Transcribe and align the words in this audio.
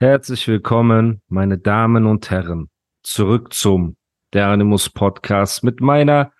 Herzlich 0.00 0.46
willkommen, 0.46 1.22
meine 1.26 1.58
Damen 1.58 2.06
und 2.06 2.30
Herren, 2.30 2.70
zurück 3.02 3.52
zum 3.52 3.96
Der 4.32 4.46
Animus 4.46 4.90
Podcast 4.90 5.64
mit 5.64 5.80
meiner 5.80 6.30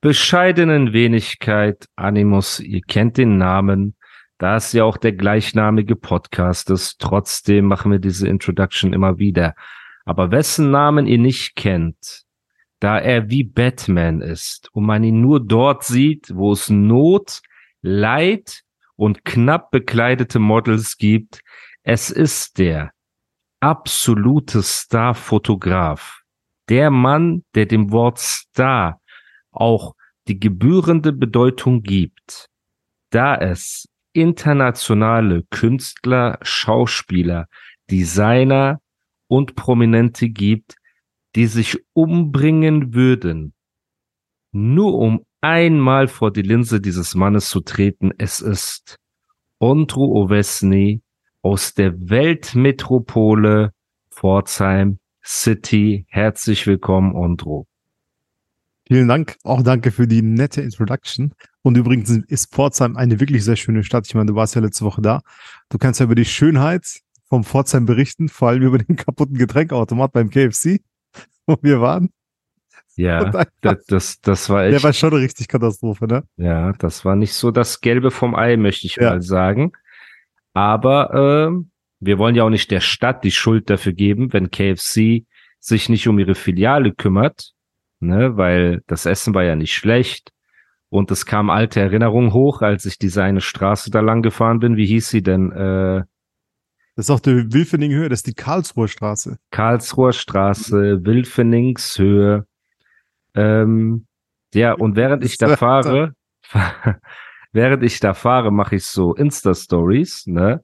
bescheidenen 0.00 0.92
Wenigkeit 0.92 1.86
Animus. 1.94 2.58
Ihr 2.58 2.80
kennt 2.80 3.16
den 3.16 3.38
Namen, 3.38 3.94
da 4.38 4.56
es 4.56 4.72
ja 4.72 4.82
auch 4.82 4.96
der 4.96 5.12
gleichnamige 5.12 5.94
Podcast 5.94 6.68
ist. 6.70 7.00
Trotzdem 7.00 7.66
machen 7.66 7.92
wir 7.92 8.00
diese 8.00 8.26
Introduction 8.26 8.92
immer 8.92 9.18
wieder. 9.18 9.54
Aber 10.04 10.32
wessen 10.32 10.72
Namen 10.72 11.06
ihr 11.06 11.18
nicht 11.18 11.54
kennt, 11.54 12.24
da 12.80 12.98
er 12.98 13.30
wie 13.30 13.44
Batman 13.44 14.20
ist 14.20 14.68
und 14.72 14.84
man 14.84 15.04
ihn 15.04 15.20
nur 15.20 15.38
dort 15.38 15.84
sieht, 15.84 16.34
wo 16.34 16.50
es 16.50 16.70
Not, 16.70 17.40
Leid 17.82 18.62
und 18.96 19.24
knapp 19.24 19.70
bekleidete 19.70 20.40
Models 20.40 20.96
gibt, 20.96 21.42
es 21.84 22.10
ist 22.10 22.58
der 22.58 22.90
absolute 23.60 24.62
Star-Fotograf. 24.62 26.20
Der 26.68 26.90
Mann, 26.90 27.44
der 27.54 27.66
dem 27.66 27.90
Wort 27.92 28.18
Star 28.18 29.00
auch 29.50 29.94
die 30.28 30.38
gebührende 30.38 31.12
Bedeutung 31.12 31.82
gibt, 31.82 32.48
da 33.10 33.36
es 33.36 33.88
internationale 34.12 35.44
Künstler, 35.50 36.38
Schauspieler, 36.42 37.46
Designer 37.90 38.80
und 39.28 39.54
Prominente 39.54 40.28
gibt, 40.28 40.76
die 41.34 41.46
sich 41.46 41.78
umbringen 41.92 42.94
würden, 42.94 43.54
nur 44.52 44.94
um 44.94 45.24
einmal 45.40 46.08
vor 46.08 46.32
die 46.32 46.42
Linse 46.42 46.80
dieses 46.80 47.14
Mannes 47.14 47.48
zu 47.48 47.60
treten. 47.60 48.10
Es 48.18 48.40
ist 48.40 48.96
Ondru 49.58 50.20
Ovesny 50.20 51.02
aus 51.46 51.74
der 51.74 51.94
Weltmetropole 52.10 53.70
Pforzheim 54.10 54.98
City. 55.24 56.04
Herzlich 56.08 56.66
willkommen, 56.66 57.14
Ondro. 57.14 57.68
Vielen 58.88 59.06
Dank. 59.06 59.36
Auch 59.44 59.62
danke 59.62 59.92
für 59.92 60.08
die 60.08 60.22
nette 60.22 60.60
Introduction. 60.60 61.34
Und 61.62 61.76
übrigens 61.76 62.10
ist 62.10 62.52
Pforzheim 62.52 62.96
eine 62.96 63.20
wirklich 63.20 63.44
sehr 63.44 63.54
schöne 63.54 63.84
Stadt. 63.84 64.08
Ich 64.08 64.16
meine, 64.16 64.26
du 64.26 64.34
warst 64.34 64.56
ja 64.56 64.60
letzte 64.60 64.84
Woche 64.84 65.02
da. 65.02 65.20
Du 65.68 65.78
kannst 65.78 66.00
ja 66.00 66.06
über 66.06 66.16
die 66.16 66.24
Schönheit 66.24 67.02
vom 67.28 67.44
Pforzheim 67.44 67.86
berichten, 67.86 68.28
vor 68.28 68.48
allem 68.48 68.62
über 68.62 68.78
den 68.78 68.96
kaputten 68.96 69.38
Getränkautomat 69.38 70.10
beim 70.10 70.30
KFC, 70.30 70.80
wo 71.46 71.56
wir 71.62 71.80
waren. 71.80 72.10
Ja, 72.96 73.30
das, 73.60 73.84
das, 73.86 74.20
das 74.20 74.50
war 74.50 74.64
echt. 74.64 74.74
Der 74.74 74.82
war 74.82 74.92
schon 74.92 75.12
eine 75.12 75.22
richtig 75.22 75.46
Katastrophe, 75.46 76.08
ne? 76.08 76.24
Ja, 76.38 76.72
das 76.72 77.04
war 77.04 77.14
nicht 77.14 77.34
so 77.34 77.52
das 77.52 77.80
Gelbe 77.82 78.10
vom 78.10 78.34
Ei, 78.34 78.56
möchte 78.56 78.88
ich 78.88 78.96
ja. 78.96 79.10
mal 79.10 79.22
sagen. 79.22 79.70
Aber 80.56 81.12
äh, 81.12 81.64
wir 82.00 82.18
wollen 82.18 82.34
ja 82.34 82.44
auch 82.44 82.50
nicht 82.50 82.70
der 82.70 82.80
Stadt 82.80 83.24
die 83.24 83.30
Schuld 83.30 83.68
dafür 83.68 83.92
geben, 83.92 84.32
wenn 84.32 84.50
KFC 84.50 85.26
sich 85.60 85.90
nicht 85.90 86.08
um 86.08 86.18
ihre 86.18 86.34
Filiale 86.34 86.94
kümmert, 86.94 87.52
ne, 88.00 88.38
weil 88.38 88.82
das 88.86 89.04
Essen 89.04 89.34
war 89.34 89.44
ja 89.44 89.54
nicht 89.54 89.74
schlecht. 89.74 90.32
Und 90.88 91.10
es 91.10 91.26
kam 91.26 91.50
alte 91.50 91.80
Erinnerungen 91.80 92.32
hoch, 92.32 92.62
als 92.62 92.86
ich 92.86 92.98
diese 92.98 93.22
eine 93.22 93.42
Straße 93.42 93.90
da 93.90 94.00
lang 94.00 94.22
gefahren 94.22 94.58
bin. 94.58 94.78
Wie 94.78 94.86
hieß 94.86 95.10
sie 95.10 95.22
denn? 95.22 95.52
Äh, 95.52 96.04
das 96.94 97.06
ist 97.06 97.10
auch 97.10 97.20
die 97.20 97.52
Wilfeninghöhe, 97.52 98.08
das 98.08 98.20
ist 98.20 98.26
die 98.26 98.32
Karlsruher 98.32 98.88
Straße. 98.88 99.36
Karlsruher 99.50 100.14
Straße, 100.14 101.04
Wilfeningshöhe. 101.04 102.46
Ähm, 103.34 104.06
ja, 104.54 104.72
und 104.72 104.96
während 104.96 105.22
ich 105.22 105.36
da 105.36 105.54
fahre, 105.58 106.14
während 107.56 107.82
ich 107.82 107.98
da 108.00 108.12
fahre, 108.12 108.52
mache 108.52 108.76
ich 108.76 108.84
so 108.84 109.14
Insta-Stories, 109.14 110.26
ne? 110.26 110.62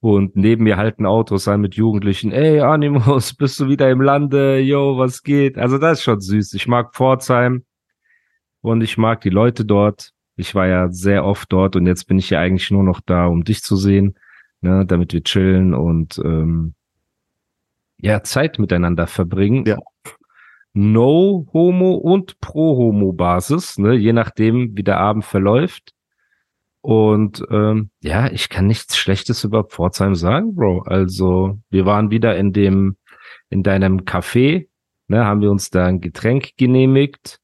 Und 0.00 0.36
neben 0.36 0.62
mir 0.62 0.76
halten 0.76 1.04
Autos 1.04 1.48
an 1.48 1.60
mit 1.60 1.74
Jugendlichen. 1.74 2.30
Ey, 2.30 2.60
Animus, 2.60 3.34
bist 3.38 3.58
du 3.58 3.68
wieder 3.68 3.90
im 3.90 4.00
Lande? 4.00 4.60
Yo, 4.60 4.96
was 4.96 5.24
geht? 5.24 5.58
Also 5.58 5.78
das 5.78 5.98
ist 5.98 6.04
schon 6.04 6.20
süß. 6.20 6.54
Ich 6.54 6.68
mag 6.68 6.94
Pforzheim 6.94 7.64
und 8.60 8.80
ich 8.82 8.96
mag 8.96 9.20
die 9.22 9.30
Leute 9.30 9.64
dort. 9.64 10.12
Ich 10.36 10.54
war 10.54 10.68
ja 10.68 10.88
sehr 10.92 11.24
oft 11.24 11.52
dort 11.52 11.74
und 11.74 11.88
jetzt 11.88 12.06
bin 12.06 12.18
ich 12.20 12.30
ja 12.30 12.38
eigentlich 12.38 12.70
nur 12.70 12.84
noch 12.84 13.00
da, 13.04 13.26
um 13.26 13.42
dich 13.42 13.62
zu 13.62 13.74
sehen, 13.74 14.16
ne, 14.60 14.86
damit 14.86 15.12
wir 15.12 15.24
chillen 15.24 15.74
und 15.74 16.22
ähm, 16.24 16.74
ja, 18.00 18.22
Zeit 18.22 18.60
miteinander 18.60 19.08
verbringen. 19.08 19.64
Ja. 19.66 19.78
No-Homo 20.72 21.94
und 21.94 22.38
Pro-Homo-Basis, 22.38 23.78
ne, 23.78 23.94
je 23.94 24.12
nachdem, 24.12 24.76
wie 24.76 24.84
der 24.84 25.00
Abend 25.00 25.24
verläuft. 25.24 25.97
Und 26.88 27.44
ähm, 27.50 27.90
ja, 28.00 28.32
ich 28.32 28.48
kann 28.48 28.66
nichts 28.66 28.96
Schlechtes 28.96 29.44
über 29.44 29.62
Pforzheim 29.62 30.14
sagen, 30.14 30.54
Bro. 30.54 30.84
Also 30.86 31.58
wir 31.68 31.84
waren 31.84 32.10
wieder 32.10 32.34
in 32.38 32.54
dem, 32.54 32.96
in 33.50 33.62
deinem 33.62 34.06
Café, 34.06 34.68
ne, 35.06 35.26
haben 35.26 35.42
wir 35.42 35.50
uns 35.50 35.68
da 35.68 35.84
ein 35.84 36.00
Getränk 36.00 36.56
genehmigt. 36.56 37.40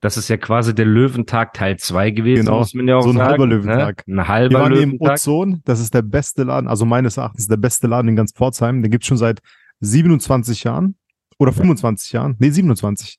Das 0.00 0.16
ist 0.16 0.28
ja 0.28 0.38
quasi 0.38 0.74
der 0.74 0.86
Löwentag 0.86 1.52
Teil 1.52 1.76
2 1.76 2.12
gewesen, 2.12 2.46
genau, 2.46 2.60
muss 2.60 2.72
man 2.72 2.88
ja 2.88 2.96
auch 2.96 3.02
so 3.02 3.10
ein 3.10 3.18
sagen. 3.18 3.28
halber 3.28 3.46
Löwentag. 3.46 4.08
Ne? 4.08 4.22
Ein 4.22 4.28
halber 4.28 4.54
wir 4.54 4.60
waren 4.60 4.72
Löwentag. 4.72 5.00
im 5.02 5.06
Ozon, 5.06 5.60
das 5.66 5.78
ist 5.78 5.92
der 5.92 6.00
beste 6.00 6.44
Laden, 6.44 6.66
also 6.66 6.86
meines 6.86 7.18
Erachtens 7.18 7.48
der 7.48 7.58
beste 7.58 7.88
Laden 7.88 8.08
in 8.08 8.16
ganz 8.16 8.32
Pforzheim. 8.32 8.80
Den 8.80 8.90
gibt's 8.90 9.06
schon 9.06 9.18
seit 9.18 9.40
27 9.80 10.64
Jahren 10.64 10.96
oder 11.38 11.52
25 11.52 12.12
Jahren. 12.12 12.36
Nee, 12.38 12.48
27. 12.48 13.18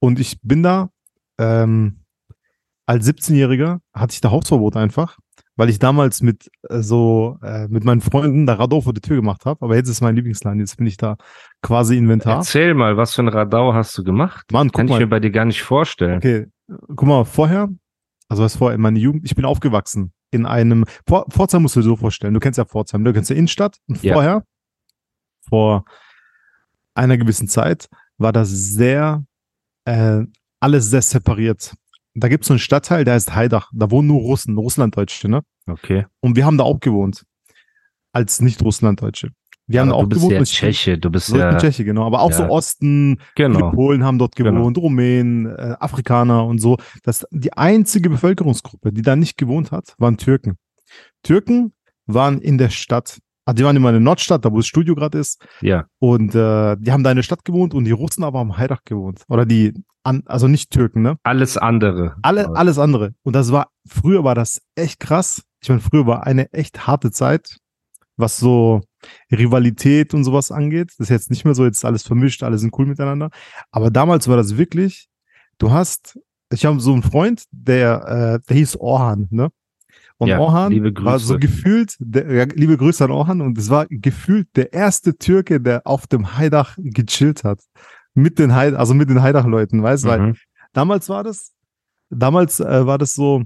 Und 0.00 0.20
ich 0.20 0.38
bin 0.42 0.62
da, 0.62 0.90
ähm, 1.38 2.01
als 2.92 3.08
17-Jähriger 3.08 3.78
hatte 3.94 4.12
ich 4.12 4.20
da 4.20 4.30
Hausverbot 4.30 4.76
einfach, 4.76 5.18
weil 5.56 5.68
ich 5.70 5.78
damals 5.78 6.20
mit 6.22 6.50
äh, 6.68 6.80
so 6.82 7.38
äh, 7.42 7.66
mit 7.68 7.84
meinen 7.84 8.00
Freunden 8.00 8.44
da 8.46 8.54
Radau 8.54 8.80
vor 8.82 8.92
die 8.92 9.00
Tür 9.00 9.16
gemacht 9.16 9.44
habe. 9.46 9.64
Aber 9.64 9.76
jetzt 9.76 9.88
ist 9.88 10.00
mein 10.02 10.14
Lieblingsladen, 10.16 10.60
jetzt 10.60 10.76
bin 10.76 10.86
ich 10.86 10.96
da 10.98 11.16
quasi 11.62 11.96
Inventar. 11.96 12.36
Erzähl 12.38 12.74
mal, 12.74 12.96
was 12.96 13.14
für 13.14 13.22
ein 13.22 13.28
Radau 13.28 13.72
hast 13.74 13.96
du 13.96 14.04
gemacht? 14.04 14.44
Mann, 14.52 14.68
guck 14.68 14.76
Kann 14.76 14.86
ich 14.86 14.90
mal. 14.92 14.98
mir 15.00 15.06
bei 15.06 15.20
dir 15.20 15.30
gar 15.30 15.44
nicht 15.46 15.62
vorstellen. 15.62 16.18
Okay, 16.18 16.46
guck 16.94 17.02
mal, 17.08 17.24
vorher, 17.24 17.68
also 18.28 18.42
was 18.42 18.56
vorher, 18.56 18.74
in 18.76 18.80
meiner 18.82 18.98
Jugend, 18.98 19.24
ich 19.24 19.34
bin 19.34 19.44
aufgewachsen 19.44 20.12
in 20.30 20.46
einem, 20.46 20.84
Pfor- 21.08 21.30
Pforzheim 21.30 21.62
musst 21.62 21.76
du 21.76 21.80
dir 21.80 21.84
so 21.86 21.96
vorstellen, 21.96 22.32
du 22.34 22.40
kennst 22.40 22.56
ja 22.58 22.64
Pforzheim, 22.64 23.04
du 23.04 23.12
kennst 23.12 23.28
ja 23.30 23.36
Innenstadt 23.36 23.78
und 23.88 24.02
Ja. 24.02 24.14
vorher, 24.14 24.44
vor 25.48 25.84
einer 26.94 27.16
gewissen 27.16 27.48
Zeit, 27.48 27.88
war 28.18 28.32
das 28.32 28.50
sehr, 28.50 29.24
äh, 29.84 30.22
alles 30.60 30.90
sehr 30.90 31.02
separiert. 31.02 31.74
Da 32.14 32.28
gibt 32.28 32.44
es 32.44 32.48
so 32.48 32.54
einen 32.54 32.58
Stadtteil, 32.58 33.04
der 33.04 33.14
heißt 33.14 33.34
Haidach, 33.34 33.70
da 33.72 33.90
wohnen 33.90 34.08
nur 34.08 34.20
Russen, 34.20 34.56
Russlanddeutsche, 34.58 35.28
ne? 35.28 35.42
Okay. 35.66 36.06
Und 36.20 36.36
wir 36.36 36.44
haben 36.44 36.58
da 36.58 36.64
auch 36.64 36.80
gewohnt, 36.80 37.24
als 38.12 38.40
Nicht-Russlanddeutsche. 38.40 39.30
Wir 39.66 39.80
haben 39.80 39.88
da 39.88 39.94
Aber 39.94 40.02
auch 40.04 40.08
du 40.08 40.08
bist 40.10 40.22
gewohnt. 40.28 40.38
ja 40.38 40.44
Tscheche, 40.44 40.98
du 40.98 41.08
bist 41.08 41.28
ja, 41.30 41.56
Tscheche, 41.56 41.84
genau. 41.84 42.04
Aber 42.04 42.20
auch 42.20 42.30
ja. 42.30 42.36
so 42.36 42.44
Osten, 42.48 43.18
genau. 43.36 43.70
Polen 43.70 44.04
haben 44.04 44.18
dort 44.18 44.36
Genau. 44.36 44.52
gewohnt, 44.58 44.76
Rumänen, 44.76 45.46
äh, 45.46 45.76
Afrikaner 45.78 46.44
und 46.44 46.58
so. 46.58 46.76
Das, 47.04 47.24
die 47.30 47.52
einzige 47.54 48.10
Bevölkerungsgruppe, 48.10 48.92
die 48.92 49.02
da 49.02 49.16
nicht 49.16 49.38
gewohnt 49.38 49.70
hat, 49.70 49.94
waren 49.98 50.16
Türken. 50.18 50.56
Türken 51.22 51.72
waren 52.06 52.40
in 52.40 52.58
der 52.58 52.70
Stadt. 52.70 53.18
Ah, 53.44 53.52
die 53.52 53.64
waren 53.64 53.74
immer 53.74 53.88
in 53.88 53.94
der 53.94 54.00
Nordstadt, 54.00 54.44
da 54.44 54.52
wo 54.52 54.58
das 54.58 54.66
Studio 54.66 54.94
gerade 54.94 55.18
ist. 55.18 55.44
Ja, 55.60 55.86
Und 55.98 56.34
äh, 56.34 56.76
die 56.78 56.92
haben 56.92 57.02
da 57.02 57.10
in 57.10 57.16
der 57.16 57.24
Stadt 57.24 57.44
gewohnt 57.44 57.74
und 57.74 57.84
die 57.84 57.90
Russen 57.90 58.22
aber 58.22 58.38
am 58.38 58.56
Haidach 58.56 58.84
gewohnt. 58.84 59.22
Oder 59.28 59.46
die, 59.46 59.74
an, 60.04 60.22
also 60.26 60.46
nicht 60.46 60.70
Türken, 60.70 61.02
ne? 61.02 61.16
alles 61.24 61.56
andere. 61.56 62.14
Alle, 62.22 62.54
alles 62.54 62.78
andere. 62.78 63.14
Und 63.22 63.34
das 63.34 63.50
war, 63.50 63.68
früher 63.86 64.22
war 64.22 64.36
das 64.36 64.60
echt 64.76 65.00
krass. 65.00 65.42
Ich 65.60 65.68
meine, 65.68 65.80
früher 65.80 66.06
war 66.06 66.24
eine 66.26 66.52
echt 66.52 66.86
harte 66.86 67.10
Zeit, 67.10 67.58
was 68.16 68.36
so 68.36 68.80
Rivalität 69.32 70.14
und 70.14 70.22
sowas 70.24 70.52
angeht. 70.52 70.90
Das 70.90 71.00
ist 71.00 71.08
jetzt 71.08 71.30
nicht 71.30 71.44
mehr 71.44 71.54
so, 71.54 71.64
jetzt 71.64 71.78
ist 71.78 71.84
alles 71.84 72.04
vermischt, 72.04 72.42
alle 72.44 72.58
sind 72.58 72.76
cool 72.78 72.86
miteinander. 72.86 73.30
Aber 73.70 73.90
damals 73.90 74.28
war 74.28 74.36
das 74.36 74.56
wirklich, 74.56 75.08
du 75.58 75.72
hast, 75.72 76.18
ich 76.52 76.64
habe 76.64 76.78
so 76.80 76.92
einen 76.92 77.02
Freund, 77.02 77.44
der, 77.50 78.40
äh, 78.40 78.46
der 78.48 78.56
hieß 78.56 78.76
Orhan, 78.76 79.26
ne? 79.30 79.50
Und 80.22 80.28
Ja, 80.28 80.38
Orhan 80.38 80.72
war 81.04 81.18
so 81.18 81.36
gefühlt, 81.36 81.96
der, 81.98 82.32
ja, 82.32 82.44
liebe 82.44 82.76
Grüße 82.76 83.02
an 83.04 83.10
Orhan, 83.10 83.40
und 83.40 83.58
es 83.58 83.70
war 83.70 83.86
gefühlt 83.88 84.46
der 84.54 84.72
erste 84.72 85.18
Türke, 85.18 85.60
der 85.60 85.84
auf 85.84 86.06
dem 86.06 86.36
Haidach 86.38 86.76
gechillt 86.78 87.42
hat. 87.42 87.58
Mit 88.14 88.38
den 88.38 88.54
Haid, 88.54 88.74
also 88.74 88.94
mit 88.94 89.10
den 89.10 89.20
Haidach-Leuten, 89.20 89.82
weißt 89.82 90.04
du? 90.04 90.08
Weil 90.08 90.20
Mhm. 90.20 90.36
damals 90.72 91.08
war 91.08 91.24
das, 91.24 91.50
damals 92.08 92.60
äh, 92.60 92.86
war 92.86 92.98
das 92.98 93.14
so, 93.14 93.42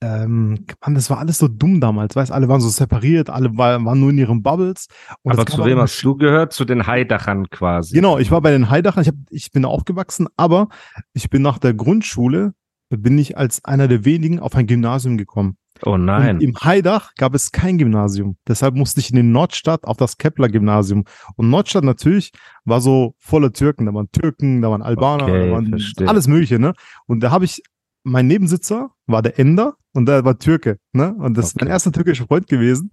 ähm, 0.00 0.64
Mann, 0.80 0.94
das 0.94 1.10
war 1.10 1.18
alles 1.18 1.38
so 1.38 1.48
dumm 1.48 1.80
damals, 1.80 2.14
weißt 2.14 2.30
alle 2.30 2.46
waren 2.48 2.60
so 2.60 2.68
separiert, 2.68 3.28
alle 3.28 3.56
war, 3.56 3.84
waren 3.84 3.98
nur 3.98 4.10
in 4.10 4.18
ihren 4.18 4.44
Bubbles. 4.44 4.86
Und 5.22 5.32
Aber 5.32 5.44
zu 5.44 5.64
wem 5.64 5.80
hast 5.80 6.00
du 6.04 6.14
gehört? 6.14 6.52
Zu 6.52 6.64
den 6.64 6.86
Heidachern 6.86 7.50
quasi. 7.50 7.96
Genau, 7.96 8.18
ich 8.18 8.30
war 8.30 8.40
bei 8.40 8.52
den 8.52 8.70
Heidachern, 8.70 9.02
ich, 9.02 9.08
hab, 9.08 9.16
ich 9.30 9.50
bin 9.50 9.64
aufgewachsen, 9.64 10.28
aber 10.36 10.68
ich 11.14 11.30
bin 11.30 11.42
nach 11.42 11.58
der 11.58 11.74
Grundschule, 11.74 12.52
bin 12.90 13.18
ich 13.18 13.36
als 13.36 13.64
einer 13.64 13.88
der 13.88 14.04
wenigen 14.04 14.38
auf 14.40 14.54
ein 14.54 14.66
Gymnasium 14.66 15.16
gekommen. 15.16 15.56
Oh 15.84 15.98
nein. 15.98 16.36
Und 16.36 16.42
im 16.42 16.54
Heidach 16.62 17.12
gab 17.16 17.34
es 17.34 17.52
kein 17.52 17.76
Gymnasium. 17.76 18.36
Deshalb 18.48 18.74
musste 18.76 19.00
ich 19.00 19.10
in 19.10 19.16
den 19.16 19.30
Nordstadt 19.32 19.84
auf 19.84 19.98
das 19.98 20.16
Kepler-Gymnasium. 20.16 21.04
Und 21.36 21.50
Nordstadt 21.50 21.84
natürlich 21.84 22.32
war 22.64 22.80
so 22.80 23.14
voller 23.18 23.52
Türken. 23.52 23.84
Da 23.86 23.92
waren 23.92 24.10
Türken, 24.10 24.62
da 24.62 24.70
waren 24.70 24.80
Albaner, 24.82 25.24
Okay, 25.24 25.46
da 25.48 25.52
waren 25.52 25.68
verstehe. 25.68 26.08
alles 26.08 26.28
Mögliche, 26.28 26.58
ne? 26.58 26.72
Und 27.06 27.20
da 27.20 27.30
habe 27.30 27.44
ich, 27.44 27.62
mein 28.04 28.26
Nebensitzer 28.26 28.90
war 29.06 29.20
der 29.20 29.38
Ender 29.38 29.74
und 29.92 30.06
der 30.06 30.24
war 30.24 30.38
Türke, 30.38 30.78
ne? 30.92 31.14
Und 31.18 31.36
das 31.36 31.48
ist 31.48 31.56
mein 31.56 31.66
Okay. 31.66 31.72
erster 31.72 31.92
türkischer 31.92 32.26
Freund 32.26 32.46
gewesen. 32.46 32.92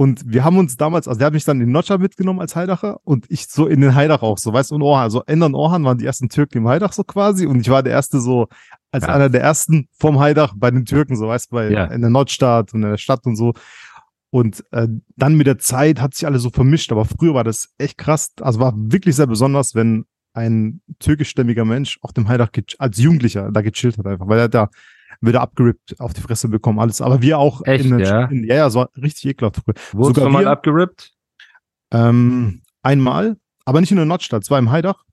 Und 0.00 0.22
wir 0.24 0.44
haben 0.44 0.56
uns 0.56 0.78
damals, 0.78 1.06
also 1.08 1.18
der 1.18 1.26
hat 1.26 1.34
mich 1.34 1.44
dann 1.44 1.60
in 1.60 1.72
Nordstadt 1.72 2.00
mitgenommen 2.00 2.40
als 2.40 2.56
Heidacher 2.56 3.00
und 3.04 3.26
ich 3.28 3.48
so 3.48 3.66
in 3.66 3.82
den 3.82 3.94
Heidach 3.94 4.22
auch, 4.22 4.38
so 4.38 4.50
weißt 4.50 4.70
du, 4.70 4.76
und 4.76 4.80
Orhan. 4.80 5.02
Also 5.02 5.22
Ender 5.26 5.44
und 5.44 5.54
Orhan 5.54 5.84
waren 5.84 5.98
die 5.98 6.06
ersten 6.06 6.30
Türken 6.30 6.56
im 6.56 6.68
Heidach 6.68 6.94
so 6.94 7.04
quasi 7.04 7.44
und 7.44 7.60
ich 7.60 7.68
war 7.68 7.82
der 7.82 7.92
erste 7.92 8.18
so, 8.18 8.48
als 8.92 9.04
Ja. 9.04 9.12
einer 9.12 9.28
der 9.28 9.42
ersten 9.42 9.88
vom 9.92 10.18
Heidach 10.18 10.54
bei 10.56 10.70
den 10.70 10.86
Türken, 10.86 11.16
so 11.16 11.28
weißt 11.28 11.52
du, 11.52 11.54
bei 11.56 11.70
Ja. 11.70 11.84
in 11.84 12.00
der 12.00 12.08
Nordstadt 12.08 12.72
und 12.72 12.82
in 12.82 12.88
der 12.92 12.96
Stadt 12.96 13.26
und 13.26 13.36
so. 13.36 13.52
Und 14.30 14.64
äh, 14.70 14.88
dann 15.16 15.34
mit 15.34 15.46
der 15.46 15.58
Zeit 15.58 16.00
hat 16.00 16.14
sich 16.14 16.24
alles 16.26 16.40
so 16.44 16.48
vermischt, 16.48 16.90
aber 16.92 17.04
früher 17.04 17.34
war 17.34 17.44
das 17.44 17.68
echt 17.76 17.98
krass. 17.98 18.30
Also 18.40 18.58
war 18.58 18.72
wirklich 18.74 19.16
sehr 19.16 19.26
besonders, 19.26 19.74
wenn 19.74 20.06
ein 20.32 20.80
türkischstämmiger 20.98 21.66
Mensch 21.66 21.98
auf 22.00 22.14
dem 22.14 22.26
Heidach 22.26 22.48
als 22.78 22.96
Jugendlicher 22.96 23.50
da 23.52 23.60
gechillt 23.60 23.98
hat 23.98 24.06
einfach, 24.06 24.28
weil 24.28 24.38
er 24.38 24.48
da 24.48 24.70
wieder 25.20 25.40
abgerippt, 25.42 26.00
auf 26.00 26.12
die 26.14 26.20
Fresse 26.20 26.48
bekommen, 26.48 26.78
alles. 26.78 27.00
Aber 27.00 27.20
wir 27.22 27.38
auch 27.38 27.62
Echt, 27.64 27.84
in, 27.84 27.90
den- 27.98 28.00
ja? 28.06 28.24
in 28.26 28.44
ja, 28.44 28.54
ja, 28.56 28.74
war 28.74 28.88
richtig 28.96 29.26
ekelhaft 29.26 29.60
früher. 29.64 30.04
Sogar 30.04 30.24
du 30.26 30.30
mal 30.30 30.46
abgerippt? 30.46 31.12
Ähm, 31.92 32.62
einmal, 32.82 33.36
aber 33.64 33.80
nicht 33.80 33.90
in 33.90 33.96
der 33.96 34.06
Nordstadt, 34.06 34.42
es 34.42 34.50
war 34.50 34.58
im 34.58 34.70
Heidach 34.70 35.04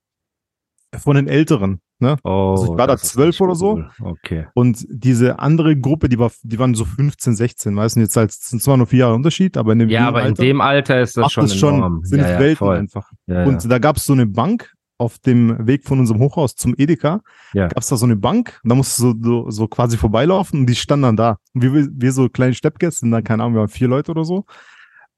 von 0.98 1.16
den 1.16 1.28
Älteren. 1.28 1.82
Ne? 2.00 2.16
Oh, 2.24 2.52
Also 2.52 2.74
ich 2.74 2.78
war 2.78 2.86
da 2.86 2.96
zwölf 2.98 3.42
oder 3.42 3.56
so. 3.56 3.74
cool. 3.74 3.90
Okay. 4.00 4.48
Und 4.54 4.86
diese 4.88 5.40
andere 5.40 5.76
Gruppe, 5.76 6.10
die 6.10 6.20
war, 6.20 6.32
die 6.44 6.60
waren 6.60 6.76
so 6.76 6.86
15, 6.86 7.36
16, 7.36 7.76
weißt 7.76 7.96
du, 7.96 8.02
jetzt 8.02 8.16
halt, 8.16 8.30
es 8.30 8.50
sind 8.50 8.62
zwar 8.62 8.78
nur 8.78 8.86
vier 8.86 9.00
Jahre 9.00 9.16
Unterschied, 9.16 9.58
aber 9.58 9.74
in 9.74 9.80
dem 9.80 9.90
Ja, 9.90 10.08
aber 10.08 10.20
in 10.22 10.28
Alter 10.28 10.44
dem 10.44 10.62
Alter 10.62 11.02
ist 11.02 11.18
das 11.18 11.32
schon 11.32 11.46
das 11.46 11.56
schon, 11.56 11.74
enorm. 11.76 12.06
sind 12.06 12.20
ja, 12.20 12.34
ja, 12.34 12.40
Welten 12.40 12.58
voll. 12.58 12.78
einfach. 12.78 13.12
Ja, 13.26 13.46
Und 13.46 13.70
da 13.70 13.80
gab 13.80 13.98
es 13.98 14.06
so 14.06 14.14
eine 14.14 14.28
Bank 14.28 14.76
auf 14.98 15.20
dem 15.20 15.68
Weg 15.68 15.86
von 15.86 16.00
unserem 16.00 16.20
Hochhaus 16.20 16.56
zum 16.56 16.74
Edeka. 16.78 17.22
Ja. 17.54 17.68
Gab 17.68 17.80
es 17.80 17.88
da 17.88 17.98
so 17.98 18.06
eine 18.06 18.16
Bank, 18.16 18.60
da 18.64 18.76
musst 18.76 18.98
du 18.98 19.04
so, 19.04 19.14
so, 19.22 19.50
so 19.52 19.68
quasi 19.68 19.98
vorbeilaufen 19.98 20.62
und 20.62 20.66
die 20.68 20.76
standen 20.76 21.04
dann 21.04 21.18
da. 21.18 21.38
Und 21.54 21.62
wir, 21.62 21.88
wir 21.92 22.12
so 22.12 22.30
kleine 22.30 22.54
Steppgäste, 22.54 23.02
sind 23.02 23.12
dann, 23.12 23.24
keine 23.24 23.44
Ahnung, 23.44 23.56
wir 23.56 23.60
waren 23.62 23.70
vier 23.70 23.88
Leute 23.88 24.12
oder 24.12 24.26
so. 24.26 24.46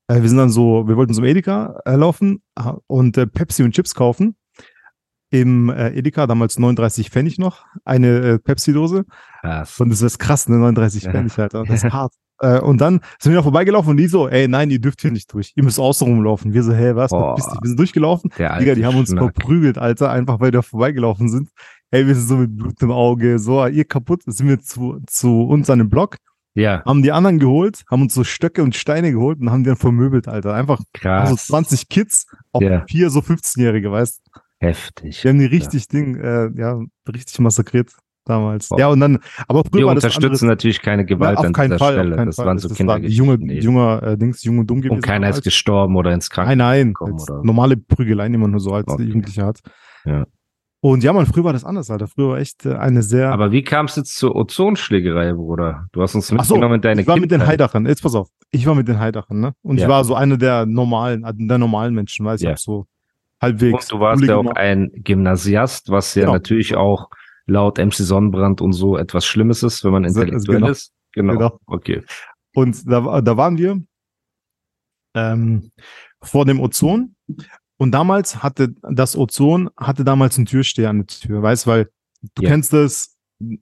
Äh, 0.07 0.21
wir 0.21 0.29
sind 0.29 0.37
dann 0.37 0.49
so, 0.49 0.87
wir 0.87 0.97
wollten 0.97 1.13
zum 1.13 1.23
Edeka 1.23 1.79
äh, 1.85 1.95
laufen 1.95 2.41
äh, 2.55 2.71
und 2.87 3.17
äh, 3.17 3.27
Pepsi 3.27 3.63
und 3.63 3.73
Chips 3.73 3.95
kaufen. 3.95 4.35
Im 5.31 5.69
äh, 5.69 5.89
Edeka, 5.89 6.25
damals 6.25 6.57
39 6.57 7.11
Pfennig 7.11 7.37
noch, 7.37 7.65
eine 7.85 8.07
äh, 8.19 8.39
Pepsi-Dose. 8.39 9.05
Und 9.77 9.89
das 9.91 10.01
ist 10.01 10.17
krass, 10.17 10.49
ne? 10.49 10.57
39 10.57 11.03
Ja. 11.03 11.11
Pfennig, 11.11 11.37
Alter. 11.37 11.63
Das 11.63 11.83
ist 11.83 11.93
hart. 11.93 12.13
Äh, 12.41 12.59
und 12.59 12.79
dann 12.79 13.01
sind 13.19 13.31
wir 13.31 13.37
noch 13.37 13.43
vorbeigelaufen 13.43 13.91
und 13.91 13.97
die 13.97 14.07
so, 14.07 14.27
ey, 14.29 14.47
nein, 14.47 14.69
ihr 14.69 14.79
dürft 14.79 15.01
hier 15.01 15.11
nicht 15.11 15.33
durch. 15.33 15.51
Ihr 15.55 15.63
müsst 15.63 15.79
außen 15.79 16.07
rumlaufen. 16.07 16.53
Wir 16.53 16.63
so, 16.63 16.73
hä, 16.73 16.91
was? 16.95 17.11
Verpiss 17.11 17.45
dich. 17.47 17.59
Wir 17.61 17.67
sind 17.69 17.79
durchgelaufen. 17.79 18.31
Digga, 18.37 18.75
die 18.75 18.85
haben 18.85 18.97
uns 18.97 19.09
Schnack. 19.09 19.35
verprügelt, 19.35 19.77
Alter, 19.77 20.09
einfach 20.11 20.39
weil 20.39 20.47
wir 20.47 20.51
da 20.53 20.61
vorbeigelaufen 20.61 21.27
sind. 21.29 21.49
Ey, 21.91 22.05
wir 22.07 22.15
sind 22.15 22.27
so 22.27 22.37
mit 22.37 22.55
Blut 22.55 22.81
im 22.81 22.91
Auge, 22.91 23.39
so, 23.39 23.65
ihr 23.65 23.83
kaputt. 23.85 24.21
Sind 24.25 24.47
wir 24.47 24.59
zu, 24.59 24.99
zu 25.07 25.41
uns 25.43 25.69
an 25.69 25.79
dem 25.79 25.89
Block, 25.89 26.17
Ja, 26.53 26.83
haben 26.85 27.01
die 27.03 27.11
anderen 27.11 27.39
geholt, 27.39 27.83
haben 27.89 28.03
uns 28.03 28.13
so 28.13 28.23
Stöcke 28.23 28.61
und 28.63 28.75
Steine 28.75 29.11
geholt 29.11 29.39
und 29.41 29.49
haben 29.51 29.63
die 29.63 29.69
dann 29.69 29.77
vermöbelt, 29.77 30.27
Alter. 30.27 30.53
Einfach 30.53 30.79
krass. 30.93 31.29
so 31.29 31.35
20 31.35 31.89
Kids 31.89 32.25
auf 32.51 32.61
Ja. 32.61 32.85
vier 32.87 33.09
so 33.09 33.19
15-Jährige, 33.21 33.91
weißt 33.91 34.21
du? 34.33 34.39
Heftig. 34.61 35.21
Die 35.21 35.27
haben 35.29 35.39
die 35.39 35.45
richtig 35.45 35.87
Ding, 35.87 36.15
äh, 36.15 36.49
ja, 36.55 36.79
richtig 37.07 37.39
massakriert 37.39 37.91
damals. 38.29 38.69
Boah. 38.69 38.79
Ja, 38.79 38.87
und 38.89 38.99
dann, 38.99 39.19
aber 39.47 39.63
früher 39.63 39.79
Wir 39.81 39.85
war 39.87 39.95
das 39.95 40.03
unterstützen 40.05 40.25
anderes. 40.27 40.41
natürlich 40.43 40.81
keine 40.81 41.05
Gewalt 41.05 41.33
Ja, 41.35 41.39
auf 41.39 41.45
an 41.45 41.53
keinen 41.53 41.71
dieser 41.71 41.79
Fall, 41.79 41.93
Stelle. 41.93 42.11
auf 42.11 42.17
keinen 42.17 42.25
das 42.27 42.35
Fall. 42.37 42.45
waren 42.45 42.57
so 42.59 42.67
das 42.69 42.85
war 42.87 42.99
die 42.99 43.07
junge, 43.07 43.33
eben. 43.33 43.49
junger 43.49 44.03
äh, 44.03 44.17
Dings, 44.17 44.43
jung 44.43 44.59
und 44.59 44.67
dumm 44.69 44.81
gewesen. 44.81 44.95
Und 44.97 45.01
keiner 45.03 45.29
ist 45.29 45.43
gestorben 45.43 45.95
oder 45.95 46.11
ins 46.13 46.29
Nein, 46.29 46.45
Krankenhaus 46.45 46.57
nein. 46.57 46.87
gekommen. 46.89 47.17
jetzt 47.17 47.29
Oder? 47.31 47.43
Normale 47.43 47.77
Prügeleien, 47.77 48.31
die 48.31 48.37
man 48.37 48.51
nur 48.51 48.59
so 48.59 48.73
als 48.73 48.87
Okay. 48.87 49.03
Jugendlicher 49.03 49.45
hat. 49.45 49.59
Ja. 50.05 50.25
Und 50.81 51.03
ja, 51.03 51.11
man, 51.11 51.25
früher 51.25 51.43
war 51.43 51.51
das 51.51 51.65
anders, 51.65 51.89
Alter. 51.91 52.07
Früher 52.07 52.29
war 52.29 52.37
echt 52.37 52.65
äh, 52.65 52.73
eine 52.75 53.01
sehr. 53.03 53.33
Aber 53.33 53.51
wie 53.51 53.63
kam 53.63 53.87
es 53.87 53.97
jetzt 53.97 54.15
zur 54.15 54.33
Ozonschlägerei, 54.33 55.33
Bruder? 55.33 55.87
Du 55.91 56.01
hast 56.01 56.15
uns 56.15 56.31
Ach 56.31 56.45
so, 56.45 56.53
mitgenommen 56.55 56.75
in 56.75 56.81
deine 56.81 57.01
ich 57.01 57.07
war 57.07 57.15
mit 57.17 57.23
den 57.31 57.39
Kindheit. 57.39 57.49
Heidachern. 57.49 57.85
Jetzt 57.85 58.01
pass 58.01 58.15
auf. 58.15 58.29
Ich 58.51 58.65
war 58.65 58.75
mit 58.75 58.87
den 58.87 58.97
Heidachern, 58.97 59.41
ne? 59.41 59.51
Und 59.61 59.77
Ja. 59.77 59.83
ich 59.83 59.89
war 59.89 60.05
so 60.05 60.15
einer 60.15 60.37
der 60.37 60.65
normalen, 60.65 61.25
äh, 61.25 61.33
der 61.35 61.57
normalen 61.57 61.93
Menschen, 61.93 62.25
weiß 62.25 62.39
ich, 62.39 62.45
Ja. 62.45 62.51
hab 62.51 62.59
so 62.59 62.85
halbwegs. 63.41 63.91
Und 63.91 63.99
du 63.99 63.99
warst 64.01 64.23
ja 64.23 64.37
auch 64.37 64.51
ein 64.55 64.89
Gymnasiast, 64.93 65.89
was 65.91 66.15
ja 66.15 66.21
Genau. 66.21 66.33
natürlich 66.33 66.75
auch 66.77 67.09
laut 67.49 67.77
MC 67.77 67.93
Sonnenbrand 67.93 68.61
und 68.61 68.73
so 68.73 68.97
etwas 68.97 69.25
Schlimmes 69.25 69.63
ist, 69.63 69.83
wenn 69.83 69.91
man 69.91 70.05
intellektuell 70.05 70.59
genau. 70.59 70.71
ist. 70.71 70.93
Genau. 71.13 71.33
Genau. 71.33 71.59
Okay. 71.65 72.03
Und 72.55 72.89
da, 72.89 73.21
da 73.21 73.37
waren 73.37 73.57
wir 73.57 73.81
ähm, 75.15 75.71
vor 76.21 76.45
dem 76.45 76.59
Ozon. 76.59 77.15
Und 77.77 77.91
damals 77.91 78.43
hatte 78.43 78.73
das 78.81 79.15
Ozon 79.15 79.69
hatte 79.77 80.03
damals 80.03 80.37
einen 80.37 80.45
Türsteher 80.45 80.89
an 80.89 80.99
der 80.99 81.07
Tür, 81.07 81.41
weißt, 81.41 81.65
weil 81.65 81.89
du 82.35 82.43
Ja. 82.43 82.49
kennst 82.49 82.73
das, 82.73 83.15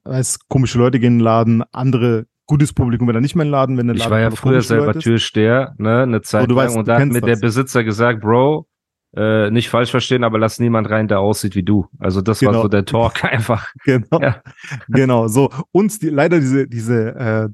weißt, 0.03 0.47
komische 0.49 0.79
Leute 0.79 0.99
gehen 0.99 1.13
in 1.13 1.19
den 1.19 1.23
Laden, 1.23 1.63
andere 1.71 2.25
gutes 2.47 2.73
Publikum 2.73 3.07
will 3.07 3.13
da 3.13 3.21
nicht 3.21 3.35
mehr 3.35 3.43
in 3.43 3.49
den 3.49 3.51
Laden, 3.51 3.77
wenn 3.77 3.87
der 3.87 3.95
Ich 3.95 3.99
Laden 4.03 4.11
war 4.11 4.19
ja 4.19 4.31
früher 4.31 4.61
selber. 4.61 4.93
Türsteher, 4.97 5.75
ne, 5.77 6.03
eine 6.03 6.21
Zeit 6.21 6.47
lang. 6.47 6.55
weißt, 6.57 6.77
und 6.77 6.87
du 6.87 6.91
da 6.91 6.99
hat 6.99 7.09
mir 7.09 7.21
der. 7.21 7.35
Besitzer 7.35 7.83
gesagt, 7.83 8.21
Bro, 8.21 8.66
äh, 9.15 9.49
nicht 9.51 9.69
falsch 9.69 9.91
verstehen, 9.91 10.23
aber 10.23 10.37
lass 10.39 10.59
niemand 10.59 10.89
rein, 10.89 11.07
der 11.07 11.19
aussieht 11.19 11.55
wie 11.55 11.63
du. 11.63 11.87
Also 11.99 12.21
das 12.21 12.41
war 12.43 12.51
Genau. 12.51 12.63
so 12.63 12.67
der 12.67 12.85
Talk 12.85 13.23
einfach. 13.23 13.67
Genau, 13.85 14.19
Ja. 14.21 14.41
genau, 14.87 15.27
so. 15.27 15.49
Und 15.71 16.01
die, 16.01 16.09
leider 16.09 16.39
diese, 16.39 16.67
diese 16.67 17.15
äh, 17.15 17.49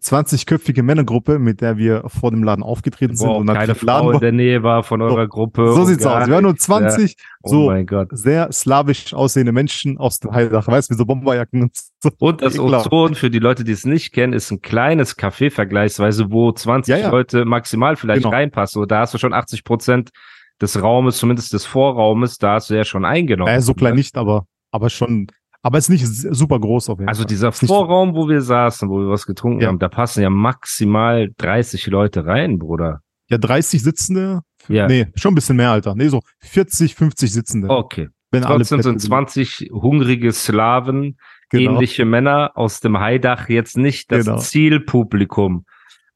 20-köpfige 0.00 0.82
Männergruppe, 0.84 1.38
mit 1.40 1.60
der 1.60 1.76
wir 1.76 2.04
vor 2.06 2.30
dem 2.30 2.44
Laden 2.44 2.62
aufgetreten 2.62 3.16
sind. 3.16 3.26
Wo 3.26 3.32
auch 3.32 3.38
und 3.40 3.46
dann 3.48 3.56
keine 3.56 3.72
den 3.74 3.86
Laden 3.86 4.04
Frau 4.04 4.10
in 4.12 4.20
der 4.20 4.32
Nähe 4.32 4.62
war 4.62 4.84
von 4.84 5.02
eurer 5.02 5.26
Gruppe. 5.26 5.72
so 5.72 5.80
und 5.80 5.86
sieht's 5.86 6.06
aus. 6.06 6.26
Wir 6.26 6.34
waren 6.34 6.42
nur 6.42 6.52
nichts. 6.52 6.66
20, 6.66 7.12
Ja. 7.12 7.24
Oh 7.42 7.48
so 7.48 7.66
mein 7.66 7.86
Gott. 7.86 8.08
sehr 8.12 8.52
slawisch 8.52 9.12
aussehende 9.14 9.50
Menschen 9.50 9.98
aus 9.98 10.20
dem 10.20 10.32
Heidach, 10.32 10.68
weißt 10.68 10.90
du, 10.90 10.94
mit 10.94 10.98
so 10.98 11.06
Bomberjacken 11.06 11.62
und 11.62 11.72
so. 12.00 12.10
Und 12.18 12.42
das. 12.42 12.58
Ozon, 12.58 13.14
für 13.16 13.30
die 13.30 13.38
Leute, 13.40 13.64
die 13.64 13.72
es 13.72 13.84
nicht 13.86 14.12
kennen, 14.12 14.34
ist 14.34 14.50
ein 14.52 14.60
kleines 14.60 15.18
Café 15.18 15.50
vergleichsweise, 15.50 16.30
wo 16.30 16.52
20 16.52 16.92
Ja, 16.92 16.98
ja. 17.00 17.10
Leute 17.10 17.44
maximal 17.44 17.96
vielleicht 17.96 18.22
Genau. 18.22 18.34
reinpassen. 18.34 18.82
Und 18.82 18.90
da 18.92 19.00
hast 19.00 19.14
du 19.14 19.18
schon 19.18 19.32
80 19.32 19.64
Prozent 19.64 20.10
des 20.60 20.80
Raumes, 20.82 21.18
zumindest 21.18 21.52
des 21.52 21.64
Vorraumes, 21.64 22.38
da 22.38 22.54
hast 22.54 22.70
du 22.70 22.74
ja 22.74 22.84
schon 22.84 23.04
eingenommen. 23.04 23.48
Naja, 23.48 23.60
so 23.60 23.74
klein 23.74 23.94
nicht, 23.94 24.16
aber, 24.16 24.46
aber 24.72 24.90
schon, 24.90 25.28
aber 25.62 25.78
ist 25.78 25.88
nicht 25.88 26.06
super 26.06 26.58
groß 26.58 26.88
auf 26.90 26.98
jeden 26.98 27.08
Also 27.08 27.22
Fall. 27.22 27.26
dieser 27.28 27.48
Ist 27.50 27.62
nicht 27.62 27.68
so- 27.68 27.74
Vorraum, 27.76 28.14
wo 28.14 28.28
wir 28.28 28.40
saßen, 28.42 28.88
wo 28.88 28.98
wir 29.00 29.08
was 29.08 29.26
getrunken 29.26 29.60
Ja. 29.60 29.68
haben, 29.68 29.78
da 29.78 29.88
passen 29.88 30.22
ja 30.22 30.30
maximal 30.30 31.28
30 31.38 31.86
Leute 31.88 32.26
rein, 32.26 32.58
Bruder. 32.58 33.00
Ja, 33.30 33.38
30 33.38 33.82
Sitzende? 33.82 34.40
Ja. 34.68 34.86
Nee, 34.86 35.06
schon 35.14 35.32
ein 35.32 35.34
bisschen 35.34 35.56
mehr, 35.56 35.70
Alter. 35.70 35.94
Nee, 35.94 36.08
so 36.08 36.20
40, 36.40 36.94
50 36.94 37.32
Sitzende. 37.32 37.68
Okay. 37.70 38.08
wenn 38.30 38.42
Trotzdem 38.42 38.78
Plätze 38.80 38.82
sind 38.90 39.00
20 39.00 39.70
hungrige 39.72 40.32
Slaven, 40.32 41.16
Genau. 41.50 41.70
ähnliche 41.72 42.04
Männer 42.04 42.50
aus 42.56 42.80
dem 42.80 42.98
Haidach 42.98 43.48
jetzt 43.48 43.78
nicht 43.78 44.12
das 44.12 44.26
Genau. 44.26 44.36
Zielpublikum, 44.38 45.64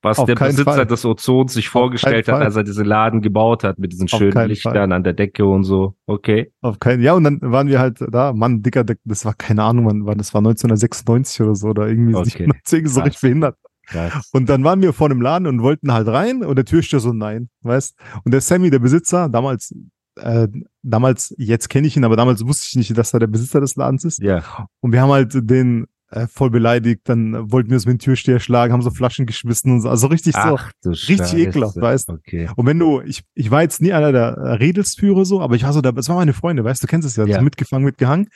was 0.03 0.19
Auf 0.19 0.27
der 0.27 0.35
Besitzer 0.35 0.65
Fall. 0.65 0.87
des 0.87 1.05
Ozons 1.05 1.55
sich 1.55 1.69
vorgestellt 1.69 2.27
hat, 2.29 2.35
Fall. 2.37 2.43
als 2.45 2.57
er 2.57 2.65
diesen 2.65 2.85
Laden 2.85 3.23
gebaut 3.23 3.63
hat 3.65 3.79
mit 3.79 3.93
diesen 3.93 4.09
schönen 4.09 4.49
Lichtern 4.49 4.73
Fall. 4.75 4.93
an 4.93 5.05
der 5.05 5.13
Decke 5.13 5.47
und 5.47 5.65
so. 5.65 5.95
Okay. 6.07 6.53
Auf 6.61 6.81
keinen, 6.81 7.03
ja, 7.03 7.13
und 7.15 7.25
dann 7.25 7.39
waren 7.41 7.69
wir 7.69 7.79
halt 7.79 8.05
da, 8.11 8.33
Mann, 8.33 8.63
dicker, 8.63 8.83
Deck- 8.85 8.99
das 9.05 9.25
war 9.25 9.35
keine 9.35 9.63
Ahnung, 9.63 9.87
wann, 9.87 10.05
wann 10.05 10.19
das 10.19 10.35
war 10.35 10.41
1996 10.41 11.41
oder 11.43 11.55
so, 11.55 11.69
oder 11.69 11.89
irgendwie 11.89 12.15
Okay. 12.15 12.49
deswegen 12.65 12.89
so 12.89 13.01
Krass. 13.01 13.07
richtig 13.07 13.21
behindert. 13.23 13.57
Krass. 13.87 14.31
Und 14.33 14.49
dann 14.49 14.65
waren 14.65 14.81
wir 14.83 14.93
vor 14.93 15.09
dem 15.09 15.21
Laden 15.21 15.47
und 15.47 15.63
wollten 15.63 15.93
halt 15.93 16.07
rein 16.09 16.45
und 16.45 16.57
der 16.57 16.65
Türsteher 16.65 17.01
so, 17.01 17.13
nein, 17.13 17.49
weißt? 17.63 17.95
Und 18.25 18.33
der 18.33 18.41
Sammy, 18.41 18.71
der 18.71 18.79
Besitzer, 18.79 19.29
damals, 19.29 19.75
äh, 20.21 20.47
damals, 20.83 21.35
jetzt 21.39 21.69
kenne 21.69 21.87
ich 21.87 21.97
ihn, 21.97 22.05
aber 22.05 22.17
damals 22.17 22.47
wusste 22.47 22.67
ich 22.69 22.77
nicht, 22.77 22.97
dass 22.99 23.13
er 23.15 23.21
der 23.21 23.27
Besitzer 23.29 23.61
des 23.61 23.77
Ladens 23.77 24.05
ist. 24.05 24.21
Ja. 24.23 24.43
Und 24.81 24.93
wir 24.93 25.01
haben 25.01 25.11
halt 25.11 25.33
den 25.49 25.87
äh, 26.13 26.27
voll 26.29 26.51
beleidigt, 26.51 27.01
dann 27.05 27.51
wollten 27.51 27.71
wir 27.71 27.77
es 27.77 27.87
mit 27.87 27.95
dem 27.95 27.99
Türsteher 27.99 28.39
schlagen, 28.41 28.73
haben 28.73 28.83
so 28.83 28.91
Flaschen 28.91 29.27
geschmissen 29.27 29.73
und 29.73 29.81
so, 29.81 29.89
also 29.89 30.07
richtig 30.07 30.35
so. 30.35 30.41
Ach 30.41 30.71
du 30.83 30.91
richtig 30.91 31.17
Scheiße. 31.19 31.39
ekelhaft, 31.39 31.77
weißt 31.81 32.09
du? 32.11 32.13
Okay. 32.15 32.49
Und 32.57 32.67
wenn 32.67 32.79
du, 32.79 33.01
ich, 33.01 33.23
ich 33.35 33.51
war 33.51 33.63
jetzt 33.63 33.81
nie 33.83 33.93
einer 33.93 34.13
der 34.13 34.61
Redelsführer 34.61 35.25
so, 35.25 35.41
aber 35.41 35.55
ich 35.57 35.65
war 35.65 35.73
so, 35.73 35.81
das 35.81 36.09
waren 36.09 36.17
meine 36.17 36.33
Freunde, 36.33 36.65
weißt 36.65 36.83
du, 36.83 36.87
du 36.87 36.91
kennst 36.91 37.07
es 37.09 37.17
ja, 37.17 37.25
Ja. 37.27 37.39
so 37.39 37.43
mitgefangen, 37.45 37.85
mitgehangen. 37.85 38.29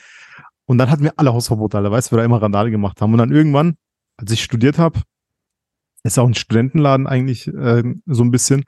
Und 0.66 0.78
dann 0.78 0.90
hatten 0.90 1.04
wir 1.04 1.12
alle 1.16 1.32
Hausverbote, 1.32 1.76
alle, 1.76 1.90
weißt 1.90 2.08
du, 2.10 2.16
wir 2.16 2.18
da 2.18 2.24
immer 2.24 2.42
Randale 2.42 2.70
gemacht 2.70 3.00
haben. 3.00 3.12
Und 3.12 3.18
dann 3.18 3.30
irgendwann, 3.30 3.76
als 4.16 4.32
ich 4.32 4.42
studiert 4.42 4.78
habe, 4.78 5.00
ist 6.02 6.18
auch 6.18 6.26
ein 6.26 6.34
Studentenladen 6.34 7.06
eigentlich 7.06 7.46
äh, 7.48 7.82
so 8.06 8.24
ein 8.24 8.30
bisschen. 8.30 8.64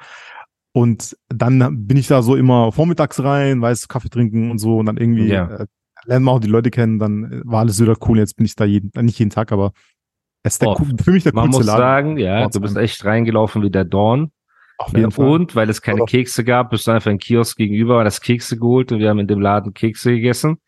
Und 0.72 1.16
dann 1.28 1.86
bin 1.86 1.96
ich 1.96 2.06
da 2.08 2.22
so 2.22 2.36
immer 2.36 2.70
vormittags 2.72 3.20
rein, 3.22 3.60
weißt 3.60 3.84
du, 3.84 3.88
Kaffee 3.88 4.10
trinken 4.10 4.50
und 4.50 4.58
so 4.58 4.78
und 4.78 4.86
dann 4.86 4.96
irgendwie 4.96 5.28
Ja. 5.28 5.48
äh, 5.60 5.66
lernen 6.04 6.24
wir 6.24 6.32
auch 6.32 6.40
die 6.40 6.48
Leute 6.48 6.70
kennen, 6.70 6.98
dann 6.98 7.24
äh, 7.32 7.40
war 7.44 7.60
alles 7.60 7.80
wieder 7.80 7.96
cool. 8.08 8.18
Jetzt 8.18 8.36
bin 8.36 8.46
ich 8.46 8.54
da 8.56 8.64
jeden, 8.64 8.90
äh, 8.94 9.02
nicht 9.02 9.18
jeden 9.18 9.30
Tag, 9.30 9.52
aber 9.52 9.72
Das 10.42 10.54
ist 10.54 10.62
der, 10.62 10.68
cool- 10.80 10.94
für 11.02 11.10
mich 11.12 11.24
der 11.24 11.34
Man 11.34 11.50
muss 11.50 11.64
Laden. 11.66 11.78
sagen, 11.78 12.16
ja, 12.18 12.48
du 12.48 12.60
bist 12.60 12.76
echt 12.76 13.04
reingelaufen 13.04 13.62
wie 13.62 13.70
der 13.70 13.84
Dorn. 13.84 14.30
Auf 14.78 14.92
Ne? 14.92 15.00
jeden 15.00 15.10
Fall. 15.10 15.28
Und 15.28 15.56
weil 15.56 15.68
es 15.70 15.82
keine 15.82 16.02
Oder- 16.02 16.10
Kekse 16.10 16.44
gab, 16.44 16.70
bist 16.70 16.86
du 16.86 16.92
einfach 16.92 17.10
in 17.10 17.18
Kiosk 17.18 17.56
gegenüber, 17.56 18.04
das 18.04 18.20
Kekse 18.20 18.56
geholt 18.58 18.92
und 18.92 19.00
wir 19.00 19.08
haben 19.10 19.18
in 19.18 19.26
dem 19.26 19.40
Laden 19.40 19.74
Kekse 19.74 20.12
gegessen. 20.12 20.58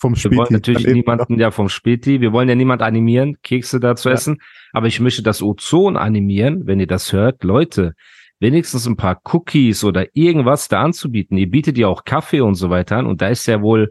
Vom 0.00 0.14
Wir 0.16 0.24
wollen 0.30 0.46
Späti. 0.46 0.52
natürlich 0.54 0.82
Daneben, 0.84 1.00
niemanden, 1.00 1.38
ja, 1.40 1.50
vom 1.50 1.68
Späti, 1.68 2.20
wir 2.20 2.32
wollen 2.32 2.48
ja 2.48 2.54
niemand 2.54 2.82
animieren, 2.82 3.36
Kekse 3.42 3.80
da 3.80 3.94
zu 3.96 4.08
Ja. 4.08 4.14
essen. 4.14 4.38
Aber 4.72 4.86
ich 4.86 5.00
möchte 5.00 5.22
das 5.22 5.42
Ozon 5.42 5.96
animieren, 5.96 6.66
wenn 6.66 6.78
ihr 6.80 6.86
das 6.86 7.12
hört. 7.12 7.42
Leute, 7.44 7.94
wenigstens 8.40 8.86
ein 8.86 8.96
paar 8.96 9.20
Cookies 9.32 9.82
oder 9.84 10.06
irgendwas 10.14 10.68
da 10.68 10.80
anzubieten. 10.82 11.36
Ihr 11.36 11.50
bietet 11.50 11.76
ja 11.76 11.88
auch 11.88 12.04
Kaffee 12.04 12.40
und 12.40 12.54
so 12.54 12.70
weiter 12.70 12.96
an 12.96 13.06
und 13.06 13.20
da 13.20 13.28
ist 13.28 13.46
ja 13.46 13.60
wohl 13.60 13.90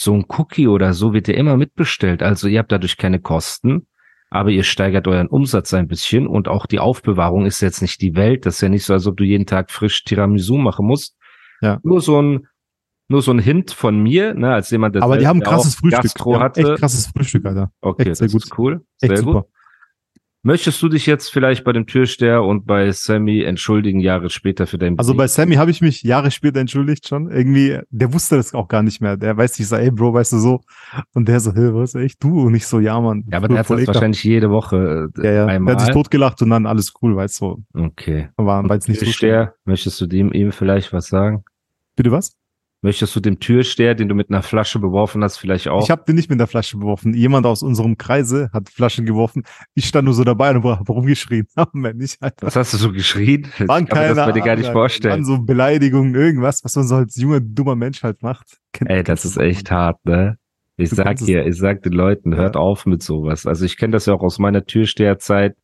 so 0.00 0.14
ein 0.14 0.24
Cookie 0.28 0.66
oder 0.66 0.94
so 0.94 1.12
wird 1.12 1.28
ja 1.28 1.34
immer 1.34 1.58
mitbestellt. 1.58 2.22
Also 2.22 2.48
ihr 2.48 2.58
habt 2.58 2.72
dadurch 2.72 2.96
keine 2.96 3.20
Kosten, 3.20 3.86
aber 4.30 4.48
ihr 4.48 4.62
steigert 4.62 5.06
euren 5.06 5.26
Umsatz 5.26 5.74
ein 5.74 5.88
bisschen 5.88 6.26
und 6.26 6.48
auch 6.48 6.64
die 6.64 6.78
Aufbewahrung 6.78 7.44
ist 7.44 7.60
jetzt 7.60 7.82
nicht 7.82 8.00
die 8.00 8.14
Welt. 8.14 8.46
Das 8.46 8.54
ist 8.54 8.60
ja 8.62 8.70
nicht 8.70 8.84
so, 8.84 8.94
als 8.94 9.06
ob 9.06 9.18
du 9.18 9.24
jeden 9.24 9.44
Tag 9.44 9.70
frisch 9.70 10.04
Tiramisu 10.04 10.56
machen 10.56 10.86
musst. 10.86 11.16
Ja. 11.60 11.80
Nur 11.82 12.00
so 12.00 12.20
ein, 12.20 12.46
nur 13.08 13.20
so 13.20 13.30
ein 13.30 13.40
Hint 13.40 13.72
von 13.72 14.02
mir, 14.02 14.32
ne, 14.32 14.54
als 14.54 14.70
jemand, 14.70 14.94
der 14.94 15.02
Aber 15.02 15.18
die 15.18 15.26
haben 15.26 15.40
ein 15.40 15.44
krasses 15.44 15.74
Frühstück. 15.74 16.02
Gastro 16.02 16.32
Die 16.32 16.40
haben 16.40 16.54
echt 16.54 16.78
krasses 16.78 17.06
Frühstück, 17.08 17.44
Alter. 17.44 17.70
Okay, 17.82 18.08
echt 18.08 18.16
sehr 18.16 18.28
gut. 18.28 18.44
cool. 18.56 18.80
Echt 19.02 19.16
Sehr 19.16 19.22
gut. 19.22 19.34
super. 19.34 19.46
Möchtest 20.42 20.80
du 20.82 20.88
dich 20.88 21.04
jetzt 21.04 21.30
vielleicht 21.30 21.64
bei 21.64 21.72
dem 21.72 21.86
Türsteher 21.86 22.42
und 22.42 22.64
bei 22.66 22.90
Sammy 22.92 23.42
entschuldigen, 23.42 24.00
Jahre 24.00 24.30
später 24.30 24.66
für 24.66 24.78
dein 24.78 24.98
Also 24.98 25.14
bei 25.14 25.26
Sammy 25.26 25.56
habe 25.56 25.70
ich 25.70 25.82
mich 25.82 26.02
Jahre 26.02 26.30
später 26.30 26.60
entschuldigt 26.60 27.06
schon. 27.06 27.30
Irgendwie, 27.30 27.78
der 27.90 28.14
wusste 28.14 28.36
das 28.36 28.54
auch 28.54 28.66
gar 28.66 28.82
nicht 28.82 29.02
mehr. 29.02 29.18
Der 29.18 29.36
weiß 29.36 29.52
nicht, 29.52 29.60
ich 29.60 29.68
sag, 29.68 29.82
ey 29.82 29.90
Bro, 29.90 30.14
weißt 30.14 30.32
du 30.32 30.38
so. 30.38 30.60
Und 31.12 31.28
der 31.28 31.40
so, 31.40 31.54
hey, 31.54 31.74
was, 31.74 31.94
echt 31.94 32.24
du? 32.24 32.46
Und 32.46 32.54
ich 32.54 32.66
so, 32.66 32.80
ja, 32.80 32.98
Mann. 32.98 33.24
Ja, 33.30 33.36
aber 33.36 33.48
der 33.48 33.58
hat 33.58 33.66
das 33.66 33.70
ekelhaft. 33.72 33.96
wahrscheinlich 33.96 34.24
jede 34.24 34.50
Woche 34.50 35.10
äh, 35.18 35.26
Ja, 35.26 35.32
ja. 35.32 35.46
einmal. 35.46 35.74
Der 35.74 35.80
hat 35.80 35.86
sich 35.86 35.94
totgelacht 35.94 36.40
und 36.40 36.48
dann 36.48 36.64
alles 36.64 36.94
cool, 37.02 37.16
weißt 37.16 37.42
du. 37.42 37.62
okay. 37.74 38.30
War, 38.36 38.66
war 38.66 38.76
jetzt 38.76 38.88
nicht 38.88 39.00
so 39.00 39.04
schlimm. 39.04 39.12
Türsteher, 39.12 39.54
möchtest 39.66 40.00
du 40.00 40.06
dem 40.06 40.32
ihm 40.32 40.52
vielleicht 40.52 40.90
was 40.94 41.08
sagen? 41.08 41.44
Bitte 41.96 42.12
was? 42.12 42.39
Möchtest 42.82 43.14
du 43.14 43.20
dem 43.20 43.38
Türsteher, 43.40 43.94
den 43.94 44.08
du 44.08 44.14
mit 44.14 44.30
einer 44.30 44.42
Flasche 44.42 44.78
beworfen 44.78 45.22
hast, 45.22 45.36
vielleicht 45.36 45.68
auch? 45.68 45.82
Ich 45.84 45.90
habe 45.90 46.02
den 46.06 46.16
nicht 46.16 46.30
mit 46.30 46.40
der 46.40 46.46
Flasche 46.46 46.78
beworfen. 46.78 47.12
Jemand 47.12 47.44
aus 47.44 47.62
unserem 47.62 47.98
Kreise 47.98 48.48
hat 48.54 48.70
Flaschen 48.70 49.04
geworfen. 49.04 49.42
Ich 49.74 49.86
stand 49.86 50.06
nur 50.06 50.14
so 50.14 50.24
dabei 50.24 50.50
und 50.56 50.64
habe 50.64 50.90
rumgeschrien. 50.92 51.46
Aber 51.56 51.92
nicht, 51.92 52.16
Alter. 52.22 52.46
was 52.46 52.56
hast 52.56 52.72
du 52.72 52.78
so 52.78 52.90
geschrien? 52.90 53.46
Ich 53.58 53.68
Waren 53.68 53.86
kann 53.86 54.08
mir 54.08 54.14
das 54.14 54.26
bei 54.26 54.32
dir 54.32 54.42
gar 54.42 54.56
nicht 54.56 54.70
vorstellen. 54.72 55.12
Waren 55.12 55.24
so 55.26 55.38
Beleidigungen, 55.42 56.14
irgendwas, 56.14 56.64
was 56.64 56.74
man 56.74 56.86
so 56.86 56.94
als 56.96 57.16
junger, 57.16 57.40
dummer 57.40 57.76
Mensch 57.76 58.02
halt 58.02 58.22
macht. 58.22 58.58
Kennt- 58.72 58.90
Ey, 58.90 59.02
das 59.04 59.26
ist 59.26 59.36
echt 59.36 59.70
hart, 59.70 59.98
ne? 60.06 60.36
Ich 60.78 60.88
Du 60.88 60.94
sag 60.96 61.16
dir, 61.16 61.44
ich 61.46 61.56
sag 61.58 61.82
den 61.82 61.92
Leuten, 61.92 62.34
hört 62.34 62.54
Ja. 62.54 62.62
auf 62.62 62.86
mit 62.86 63.02
sowas. 63.02 63.44
Also 63.44 63.66
ich 63.66 63.76
kenne 63.76 63.92
das 63.92 64.06
ja 64.06 64.14
auch 64.14 64.22
aus 64.22 64.38
meiner 64.38 64.64
Türsteherzeit, 64.64 65.54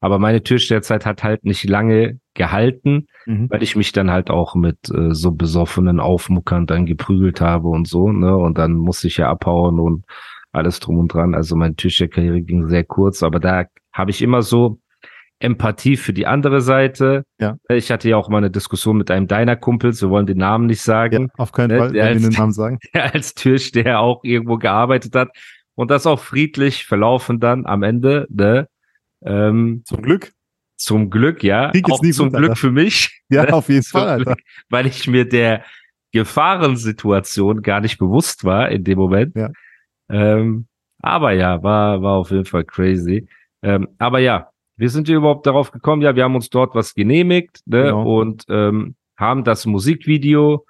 aber 0.00 0.18
meine 0.18 0.42
Türsteherzeit 0.42 1.06
hat 1.06 1.22
halt 1.24 1.44
nicht 1.44 1.64
lange 1.68 2.18
gehalten, 2.34 3.06
Mhm. 3.26 3.48
weil 3.50 3.62
ich 3.62 3.74
mich 3.76 3.92
dann 3.92 4.10
halt 4.10 4.30
auch 4.30 4.54
mit 4.54 4.78
äh, 4.94 5.12
so 5.14 5.32
besoffenen 5.32 5.98
Aufmuckern 6.00 6.66
dann 6.66 6.86
geprügelt 6.86 7.40
habe 7.40 7.68
und 7.68 7.88
so, 7.88 8.12
ne? 8.12 8.36
Und 8.36 8.58
dann 8.58 8.74
musste 8.74 9.06
ich 9.08 9.16
ja 9.16 9.28
abhauen 9.30 9.80
und 9.80 10.04
alles 10.52 10.78
drum 10.80 10.98
und 10.98 11.12
dran. 11.12 11.34
Also 11.34 11.56
meine 11.56 11.74
Türsteherkarriere 11.76 12.42
ging 12.42 12.68
sehr 12.68 12.84
kurz, 12.84 13.22
aber 13.22 13.40
da 13.40 13.64
habe 13.92 14.10
ich 14.10 14.22
immer 14.22 14.42
so 14.42 14.78
Empathie 15.38 15.96
für 15.96 16.12
die 16.14 16.26
andere 16.26 16.60
Seite. 16.62 17.24
Ja. 17.38 17.56
Ich 17.68 17.90
hatte 17.90 18.08
ja 18.08 18.16
auch 18.16 18.28
mal 18.30 18.38
eine 18.38 18.50
Diskussion 18.50 18.96
mit 18.96 19.10
einem 19.10 19.26
deiner 19.26 19.54
Kumpels, 19.56 20.00
wir 20.00 20.08
wollen 20.08 20.24
den 20.26 20.38
Namen 20.38 20.66
nicht 20.66 20.80
sagen 20.80 21.24
Ja, 21.24 21.28
auf 21.36 21.52
keinen 21.52 21.72
Ne, 21.72 21.78
Fall, 21.78 21.92
wir 21.92 22.04
als- 22.04 22.22
den 22.22 22.30
Namen 22.32 22.52
sagen. 22.52 22.78
der 22.94 23.12
als 23.14 23.34
Türsteher 23.34 24.00
auch 24.00 24.24
irgendwo 24.24 24.56
gearbeitet 24.56 25.14
hat 25.14 25.28
und 25.74 25.90
das 25.90 26.06
auch 26.06 26.20
friedlich 26.20 26.86
verlaufen 26.86 27.38
dann 27.38 27.66
am 27.66 27.82
Ende, 27.82 28.26
ne? 28.30 28.66
Ähm, 29.26 29.82
Zum 29.84 30.02
Glück. 30.02 30.32
zum 30.76 31.10
Glück, 31.10 31.42
ja. 31.42 31.70
Krieg 31.72 31.90
Auch 31.90 32.00
nie 32.02 32.12
zum 32.12 32.28
gut, 32.30 32.38
Glück 32.38 32.50
Alter. 32.50 32.60
für 32.60 32.70
mich, 32.70 33.22
Ja, 33.28 33.42
Ne? 33.44 33.52
auf 33.54 33.68
jeden 33.68 33.82
Fall. 33.82 34.22
Glück, 34.24 34.38
weil 34.70 34.86
ich 34.86 35.06
mir 35.08 35.26
der 35.28 35.64
Gefahrensituation 36.12 37.62
gar 37.62 37.80
nicht 37.80 37.98
bewusst 37.98 38.44
war 38.44 38.70
in 38.70 38.84
dem 38.84 38.98
Moment. 38.98 39.34
Ja. 39.36 39.50
Ähm, 40.10 40.66
aber 41.02 41.32
ja, 41.32 41.62
war, 41.62 42.02
war 42.02 42.14
auf 42.18 42.30
jeden 42.30 42.44
Fall 42.44 42.64
crazy. 42.64 43.28
Ähm, 43.62 43.88
aber 43.98 44.18
ja, 44.20 44.50
wie 44.76 44.88
sind 44.88 45.08
wir 45.08 45.16
überhaupt 45.16 45.46
darauf 45.46 45.72
gekommen? 45.72 46.02
Ja, 46.02 46.14
wir 46.14 46.24
haben 46.24 46.34
uns 46.34 46.50
dort 46.50 46.74
was 46.74 46.94
genehmigt 46.94 47.60
ne? 47.66 47.84
Genau. 47.84 48.20
und 48.20 48.44
ähm, 48.48 48.94
haben 49.16 49.44
das 49.44 49.66
Musikvideo 49.66 50.66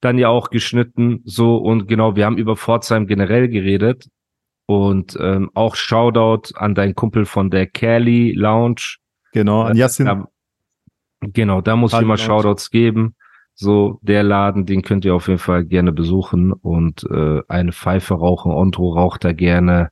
dann 0.00 0.18
ja 0.18 0.28
auch 0.28 0.50
geschnitten. 0.50 1.20
So 1.24 1.56
und 1.56 1.88
genau, 1.88 2.16
wir 2.16 2.24
haben 2.26 2.38
über 2.38 2.56
Pforzheim 2.56 3.06
generell 3.06 3.48
geredet. 3.48 4.08
Und 4.66 5.16
ähm, 5.20 5.50
auch 5.54 5.74
Shoutout 5.74 6.54
an 6.54 6.74
deinen 6.74 6.94
Kumpel 6.94 7.26
von 7.26 7.50
der 7.50 7.66
Kelly 7.66 8.32
Lounge. 8.32 8.96
Genau, 9.32 9.62
an 9.62 9.76
Yassin. 9.76 10.06
Da, 10.06 10.28
genau, 11.20 11.60
da 11.60 11.76
muss 11.76 11.92
ich 11.92 11.98
Kelly 11.98 12.04
immer 12.04 12.16
Lounge. 12.16 12.26
Shoutouts 12.26 12.70
geben. 12.70 13.16
So, 13.54 13.98
der 14.02 14.22
Laden, 14.22 14.64
den 14.64 14.82
könnt 14.82 15.04
ihr 15.04 15.14
auf 15.14 15.28
jeden 15.28 15.38
Fall 15.38 15.64
gerne 15.64 15.92
besuchen 15.92 16.52
und 16.52 17.04
äh, 17.10 17.42
eine 17.48 17.72
Pfeife 17.72 18.14
rauchen. 18.14 18.52
Ondro 18.52 18.94
raucht 18.94 19.24
da 19.24 19.32
gerne 19.32 19.90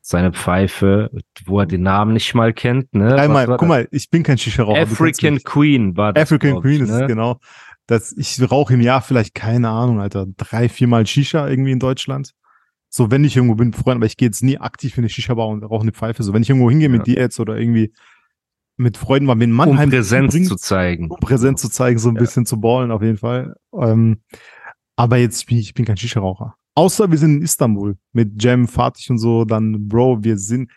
seine 0.00 0.32
Pfeife, 0.32 1.10
wo 1.44 1.60
er 1.60 1.66
den 1.66 1.82
Namen 1.82 2.14
nicht 2.14 2.34
mal 2.34 2.52
kennt. 2.52 2.94
Ne? 2.94 3.14
Einmal, 3.14 3.46
guck 3.46 3.58
das? 3.58 3.68
mal, 3.68 3.88
ich 3.92 4.10
bin 4.10 4.22
kein 4.22 4.38
Shisha-Raucher. 4.38 4.80
African. 4.80 5.38
Queen 5.44 5.96
war 5.96 6.12
das. 6.12 6.22
African 6.24 6.56
ich, 6.56 6.62
Queen 6.62 6.82
ist 6.82 6.90
es, 6.90 7.00
ne? 7.00 7.06
genau. 7.06 7.38
Das, 7.86 8.12
ich 8.16 8.38
rauche 8.50 8.74
im 8.74 8.80
Jahr 8.80 9.00
vielleicht, 9.00 9.34
keine 9.34 9.68
Ahnung, 9.68 10.00
Alter, 10.00 10.26
drei, 10.36 10.68
viermal 10.68 11.06
Shisha 11.06 11.48
irgendwie 11.48 11.72
in 11.72 11.78
Deutschland. 11.78 12.32
So, 12.90 13.10
wenn 13.10 13.24
ich 13.24 13.36
irgendwo 13.36 13.54
bin, 13.54 13.72
Freunde, 13.72 13.98
aber 13.98 14.06
ich 14.06 14.16
gehe 14.16 14.28
jetzt 14.28 14.42
nie 14.42 14.58
aktiv 14.58 14.96
in 14.96 15.02
eine 15.02 15.08
Shisha-Bar 15.08 15.48
und 15.48 15.62
rauche 15.62 15.82
eine 15.82 15.92
Pfeife. 15.92 16.22
So, 16.22 16.32
wenn 16.32 16.42
ich 16.42 16.48
irgendwo 16.48 16.70
hingehe 16.70 16.88
mit 16.88 17.06
dir 17.06 17.16
jetzt 17.16 17.38
oder 17.38 17.56
irgendwie 17.56 17.92
mit 18.76 18.96
Freunden, 18.96 19.28
waren 19.28 19.38
wir 19.38 19.44
in 19.44 19.50
Um 19.50 19.56
Mannheim. 19.56 19.90
Präsenz 19.90 20.34
übrigens, 20.34 20.48
zu 20.48 20.56
zeigen. 20.56 21.10
um 21.10 21.18
Präsenz 21.20 21.60
zu 21.60 21.68
zeigen, 21.68 21.98
so 21.98 22.08
ein 22.08 22.14
bisschen 22.14 22.46
zu 22.46 22.60
ballen 22.60 22.90
auf 22.90 23.02
jeden 23.02 23.18
Fall. 23.18 23.56
Ähm, 23.74 24.22
aber 24.96 25.18
jetzt 25.18 25.46
bin 25.46 25.58
ich, 25.58 25.68
ich 25.68 25.74
bin 25.74 25.84
kein 25.84 25.96
Shisha-Raucher. 25.96 26.54
Außer 26.74 27.10
wir 27.10 27.18
sind 27.18 27.38
in 27.38 27.42
Istanbul 27.42 27.96
mit 28.12 28.42
Jam, 28.42 28.68
Fatih 28.68 29.10
und 29.10 29.18
so, 29.18 29.44
dann, 29.44 29.88
Bro, 29.88 30.22
wir 30.22 30.38
sind, 30.38 30.70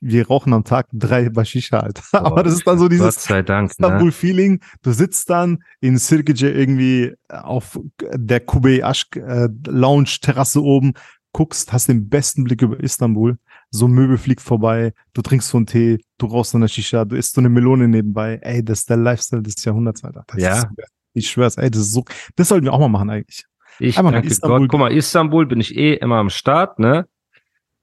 wir 0.00 0.26
rauchen 0.26 0.52
am 0.52 0.64
Tag 0.64 0.88
drei 0.92 1.30
bei 1.30 1.44
Shisha, 1.44 1.78
Alter. 1.78 2.02
aber 2.24 2.42
das 2.42 2.54
ist 2.54 2.66
dann 2.66 2.78
so 2.78 2.88
dieses. 2.88 3.28
Ne? 3.30 3.64
Istanbul-Feeling. 3.64 4.60
Du 4.82 4.92
sitzt 4.92 5.30
dann 5.30 5.58
in 5.80 5.98
Sirkece 5.98 6.50
irgendwie 6.50 7.14
auf 7.28 7.78
der 8.12 8.40
Kubey 8.40 8.82
Aşk 8.82 9.16
äh, 9.16 9.48
Lounge 9.68 10.16
Terrasse 10.20 10.62
oben, 10.62 10.94
guckst, 11.36 11.70
hast 11.70 11.88
den 11.90 12.08
besten 12.08 12.44
Blick 12.44 12.62
über 12.62 12.80
Istanbul. 12.80 13.36
So 13.70 13.86
ein 13.86 13.92
Möbel 13.92 14.16
fliegt 14.16 14.40
vorbei, 14.40 14.94
du 15.12 15.20
trinkst 15.20 15.48
so 15.50 15.58
einen 15.58 15.66
Tee, 15.66 15.98
du 16.16 16.26
rauchst 16.26 16.52
so 16.52 16.56
eine 16.56 16.66
Shisha, 16.66 17.04
du 17.04 17.14
isst 17.14 17.34
so 17.34 17.42
eine 17.42 17.50
Melone 17.50 17.88
nebenbei. 17.88 18.38
Ey, 18.40 18.64
das 18.64 18.80
ist 18.80 18.90
der 18.90 18.96
Lifestyle 18.96 19.42
des 19.42 19.62
Jahrhunderts, 19.62 20.02
Alter. 20.02 20.24
Das 20.28 20.42
Ja. 20.42 20.52
Ist, 20.54 20.66
ich 21.12 21.28
schwör's, 21.28 21.58
ey, 21.58 21.70
das 21.70 21.82
ist 21.82 21.92
so, 21.92 22.04
das 22.36 22.48
sollten 22.48 22.64
wir 22.64 22.72
auch 22.72 22.78
mal 22.78 22.88
machen 22.88 23.10
eigentlich. 23.10 23.44
Ich 23.78 23.98
Einmal 23.98 24.12
nach 24.12 24.20
danke 24.20 24.32
Istanbul 24.32 24.60
Gott. 24.60 24.70
Guck 24.70 24.80
mal, 24.80 24.92
Istanbul 24.92 25.44
bin 25.44 25.60
ich 25.60 25.76
eh 25.76 25.94
immer 25.94 26.16
am 26.16 26.30
Start, 26.30 26.78
ne? 26.78 27.06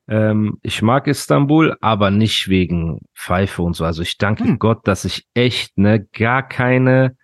Ähm, 0.07 0.57
ich 0.63 0.81
mag 0.81 1.05
Istanbul, 1.05 1.77
aber 1.79 2.09
nicht 2.09 2.49
wegen 2.49 3.01
Pfeife 3.15 3.61
und 3.61 3.75
so. 3.75 3.85
Also 3.85 4.01
ich 4.01 4.17
danke 4.17 4.45
Hm. 4.45 4.57
Gott, 4.57 4.87
dass 4.87 5.05
ich 5.05 5.27
echt, 5.35 5.77
ne, 5.77 6.07
gar 6.11 6.41
keine 6.41 7.15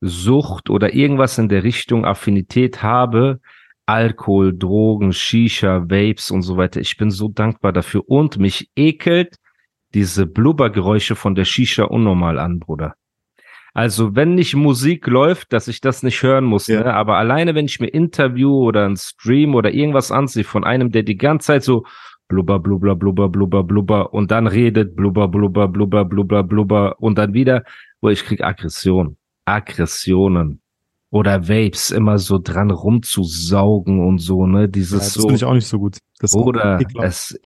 Sucht 0.00 0.70
oder 0.70 0.94
irgendwas 0.94 1.36
in 1.36 1.50
der 1.50 1.62
Richtung 1.62 2.06
Affinität 2.06 2.82
habe. 2.82 3.40
Alkohol, 3.86 4.56
Drogen, 4.56 5.12
Shisha, 5.12 5.90
Vapes 5.90 6.30
und 6.30 6.42
so 6.42 6.56
weiter. 6.56 6.80
Ich 6.80 6.96
bin 6.96 7.10
so 7.10 7.28
dankbar 7.28 7.72
dafür. 7.72 8.08
Und 8.08 8.38
mich 8.38 8.70
ekelt 8.76 9.36
diese 9.94 10.26
Blubbergeräusche 10.26 11.16
von 11.16 11.34
der 11.34 11.44
Shisha 11.44 11.84
unnormal 11.84 12.38
an, 12.38 12.60
Bruder. 12.60 12.94
Also 13.74 14.14
wenn 14.14 14.34
nicht 14.34 14.54
Musik 14.54 15.06
läuft, 15.06 15.52
dass 15.52 15.66
ich 15.68 15.80
das 15.80 16.02
nicht 16.02 16.22
hören 16.22 16.44
muss, 16.44 16.66
Ja. 16.66 16.84
ne? 16.84 16.94
aber 16.94 17.16
alleine 17.16 17.54
wenn 17.54 17.64
ich 17.66 17.80
mir 17.80 17.88
Interview 17.88 18.52
oder 18.54 18.86
ein 18.86 18.96
Stream 18.96 19.54
oder 19.54 19.72
irgendwas 19.72 20.12
ansehe 20.12 20.44
von 20.44 20.64
einem, 20.64 20.90
der 20.90 21.02
die 21.02 21.16
ganze 21.16 21.46
Zeit 21.48 21.62
so 21.64 21.84
blubber, 22.28 22.58
blubber, 22.60 22.94
blubber, 22.96 23.28
blubber, 23.28 23.64
blubber 23.64 24.12
und 24.14 24.30
dann 24.30 24.46
redet 24.46 24.94
blubber, 24.96 25.28
blubber, 25.28 25.68
blubber, 25.68 26.04
blubber, 26.04 26.42
blubber 26.42 26.96
und 27.00 27.16
dann 27.18 27.32
wieder, 27.34 27.64
wo 28.00 28.08
ich 28.10 28.24
krieg 28.24 28.42
Aggression, 28.42 29.16
Aggressionen 29.46 30.61
oder 31.12 31.46
Vapes 31.48 31.90
immer 31.92 32.18
so 32.18 32.38
dran 32.38 32.70
rumzusaugen 32.70 34.00
und 34.04 34.18
so, 34.18 34.46
ne, 34.46 34.62
Ja, 34.62 34.66
dieses 34.66 34.98
das 35.00 35.14
so, 35.14 35.20
finde 35.22 35.34
ich 35.36 35.44
auch 35.44 35.52
nicht 35.54 35.68
so 35.68 35.78
gut. 35.78 35.98
Das 36.18 36.34
oder 36.34 36.80
ekelhaft. 36.80 37.06
es, 37.06 37.40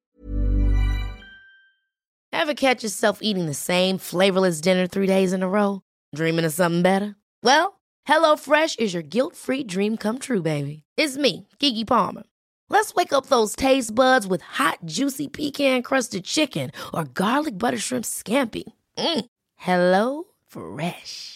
Ever 2.33 2.55
catch 2.55 2.83
yourself 2.83 3.19
eating 3.23 3.47
the 3.47 3.55
same 3.55 3.99
flavorless 3.99 4.61
dinner 4.61 4.87
three 4.87 5.07
days 5.07 5.33
in 5.33 5.43
a 5.43 5.49
row? 5.49 5.81
Dreaming 6.15 6.45
of 6.45 6.53
something 6.53 6.83
better? 6.83 7.17
Well, 7.43 7.81
HelloFresh 8.07 8.79
is 8.79 8.93
your 8.95 9.03
guilt 9.03 9.35
free 9.35 9.65
dream 9.65 9.97
come 9.97 10.19
true, 10.19 10.43
baby. 10.43 10.83
It's 10.97 11.17
me, 11.17 11.49
Gigi 11.59 11.85
Palmer. 11.85 12.23
Let's 12.69 12.95
wake 12.95 13.13
up 13.13 13.27
those 13.27 13.57
taste 13.57 13.95
buds 13.95 14.27
with 14.27 14.43
hot, 14.43 14.79
juicy 14.85 15.29
pecan 15.29 15.83
crusted 15.83 16.25
chicken 16.25 16.71
or 16.93 17.05
garlic 17.05 17.59
butter 17.59 17.79
shrimp 17.79 18.05
scampi. 18.05 18.65
Mm. 18.99 19.25
Hello 19.57 20.25
Fresh. 20.47 21.36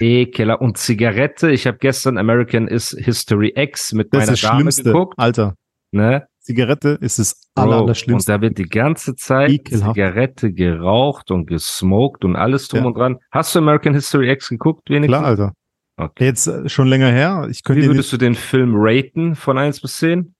Ekeler 0.00 0.60
und 0.60 0.76
Zigarette. 0.78 1.50
Ich 1.50 1.66
habe 1.66 1.78
gestern 1.78 2.18
American 2.18 2.66
is 2.68 2.90
History 2.98 3.52
X 3.56 3.92
mit 3.92 4.12
Das 4.12 4.20
meiner 4.20 4.32
ist 4.32 4.42
das 4.42 4.50
Dame 4.50 4.60
Schlimmste. 4.60 4.82
geguckt. 4.84 5.14
Alter, 5.18 5.54
Ne? 5.92 6.26
Zigarette 6.40 6.98
ist 7.00 7.18
das 7.20 7.48
aller, 7.54 7.76
aller 7.76 7.94
und 8.08 8.28
da 8.28 8.40
wird 8.40 8.58
die 8.58 8.64
ganze 8.64 9.14
Zeit 9.14 9.50
Ekelhaft. 9.50 9.94
Zigarette 9.94 10.52
geraucht 10.52 11.30
und 11.30 11.46
gesmoked 11.46 12.24
und 12.24 12.36
alles 12.36 12.68
drum 12.68 12.80
Ja. 12.80 12.86
und 12.86 12.98
dran. 12.98 13.18
Hast 13.30 13.54
du 13.54 13.60
American 13.60 13.94
History 13.94 14.28
X 14.30 14.48
geguckt, 14.50 14.90
wenigstens? 14.90 15.16
Klar, 15.18 15.24
Alter. 15.24 15.52
Okay. 15.96 16.24
Jetzt 16.24 16.48
äh, 16.48 16.68
schon 16.68 16.88
länger 16.88 17.10
her. 17.10 17.46
Ich 17.50 17.62
könnte 17.62 17.82
Wie 17.82 17.86
würdest 17.86 18.12
du 18.12 18.16
den 18.16 18.34
Film 18.34 18.72
raten 18.74 19.36
von 19.36 19.56
1 19.56 19.80
bis 19.80 19.96
10? 19.98 20.34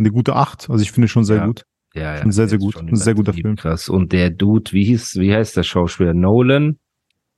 eine 0.00 0.10
gute 0.12 0.36
Acht. 0.36 0.70
Also 0.70 0.80
ich 0.82 0.92
finde 0.92 1.08
schon 1.08 1.24
sehr 1.24 1.38
Ja. 1.38 1.46
gut. 1.46 1.64
Ja, 1.94 2.14
ja. 2.14 2.22
Schon 2.22 2.30
sehr, 2.30 2.48
sehr 2.48 2.58
gut. 2.58 2.76
Ein 2.76 2.94
sehr 2.94 3.14
guter 3.14 3.32
Film. 3.32 3.56
Krass. 3.56 3.88
Und 3.88 4.12
der 4.12 4.30
Dude, 4.30 4.72
wie 4.72 4.84
hieß, 4.84 5.16
wie 5.16 5.34
heißt 5.34 5.56
der 5.56 5.64
Schauspieler? 5.64 6.14
Nolan? 6.14 6.78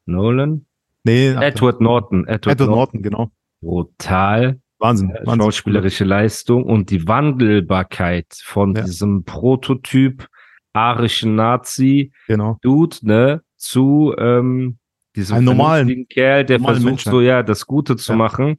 Nolan? 0.07 0.67
Nee. 1.05 1.31
Edward 1.35 1.81
Norton. 1.81 2.27
Edward, 2.27 2.47
Edward 2.47 2.59
Norton. 2.71 2.75
Norton, 3.01 3.03
genau. 3.03 3.31
Brutal. 3.61 4.61
Wahnsinn. 4.79 5.11
Ja, 5.11 5.27
Wahnsinn. 5.27 5.41
schauspielerische 5.43 6.05
Leistung 6.05 6.65
und 6.65 6.91
die 6.91 7.07
Wandelbarkeit 7.07 8.27
von 8.43 8.75
Ja. 8.75 8.83
diesem 8.83 9.25
Prototyp 9.25 10.27
arischen 10.73 11.35
Nazi 11.35 12.13
Genau. 12.29 12.59
Dude, 12.63 12.97
ne, 13.03 13.43
zu 13.57 14.15
ähm, 14.19 14.79
diesem 15.17 15.45
normalen- 15.45 16.07
Kerl, 16.09 16.45
der 16.45 16.59
normalen 16.59 16.77
versucht 16.77 16.91
Menschen. 16.91 17.11
so 17.13 17.21
ja 17.21 17.43
das 17.43 17.67
Gute 17.67 17.97
zu 17.97 18.13
Ja. 18.13 18.17
machen. 18.17 18.59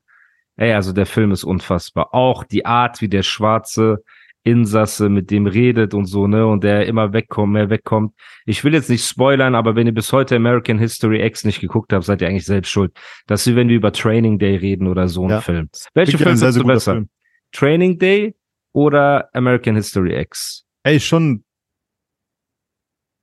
Ey, 0.58 0.74
also 0.74 0.92
der 0.94 1.06
Film 1.06 1.32
ist 1.32 1.44
unfassbar. 1.44 2.14
Auch 2.14 2.44
die 2.44 2.66
Art, 2.66 3.02
wie 3.02 3.08
der 3.08 3.24
schwarze 3.24 4.04
Insasse 4.44 5.10
mit 5.10 5.30
dem 5.30 5.46
redet 5.46 5.94
und 5.94 6.06
so, 6.06 6.26
ne, 6.28 6.48
und 6.48 6.64
der 6.64 6.88
immer 6.88 7.14
wegkommt, 7.14 7.54
mehr 7.54 7.70
wegkommt. 7.70 8.14
Ich 8.46 8.64
will 8.64 8.74
jetzt 8.74 8.90
nicht 8.90 9.06
spoilern, 9.06 9.54
aber 9.54 9.76
wenn 9.76 9.86
ihr 9.88 9.94
bis 9.94 10.12
heute 10.12 10.36
American 10.36 10.80
History 10.80 11.24
X 11.24 11.44
nicht 11.46 11.60
geguckt 11.62 11.94
habt, 11.94 12.06
seid 12.06 12.22
ihr 12.22 12.28
eigentlich 12.28 12.46
selbst 12.46 12.70
schuld. 12.70 12.92
Das 13.28 13.46
ist 13.46 13.54
wie 13.54 13.56
wenn 13.56 13.70
wir 13.70 13.76
über 13.76 13.94
Training 13.94 14.40
Day 14.40 14.56
reden 14.56 14.88
oder 14.88 15.08
so 15.08 15.26
ein 15.26 15.30
Ja. 15.30 15.42
Film. 15.42 15.70
Welche 15.94 16.14
Wirklich 16.14 16.18
Film 16.24 16.30
ein 16.32 16.38
sehr, 16.38 16.48
findest 16.54 16.64
du 16.64 16.68
besser? 16.68 16.92
Film. 16.94 17.10
Training 17.52 18.00
Day 18.00 18.36
oder 18.74 19.30
American 19.34 19.76
History 19.76 20.20
X? 20.20 20.66
Ey, 20.84 21.00
schon. 21.00 21.44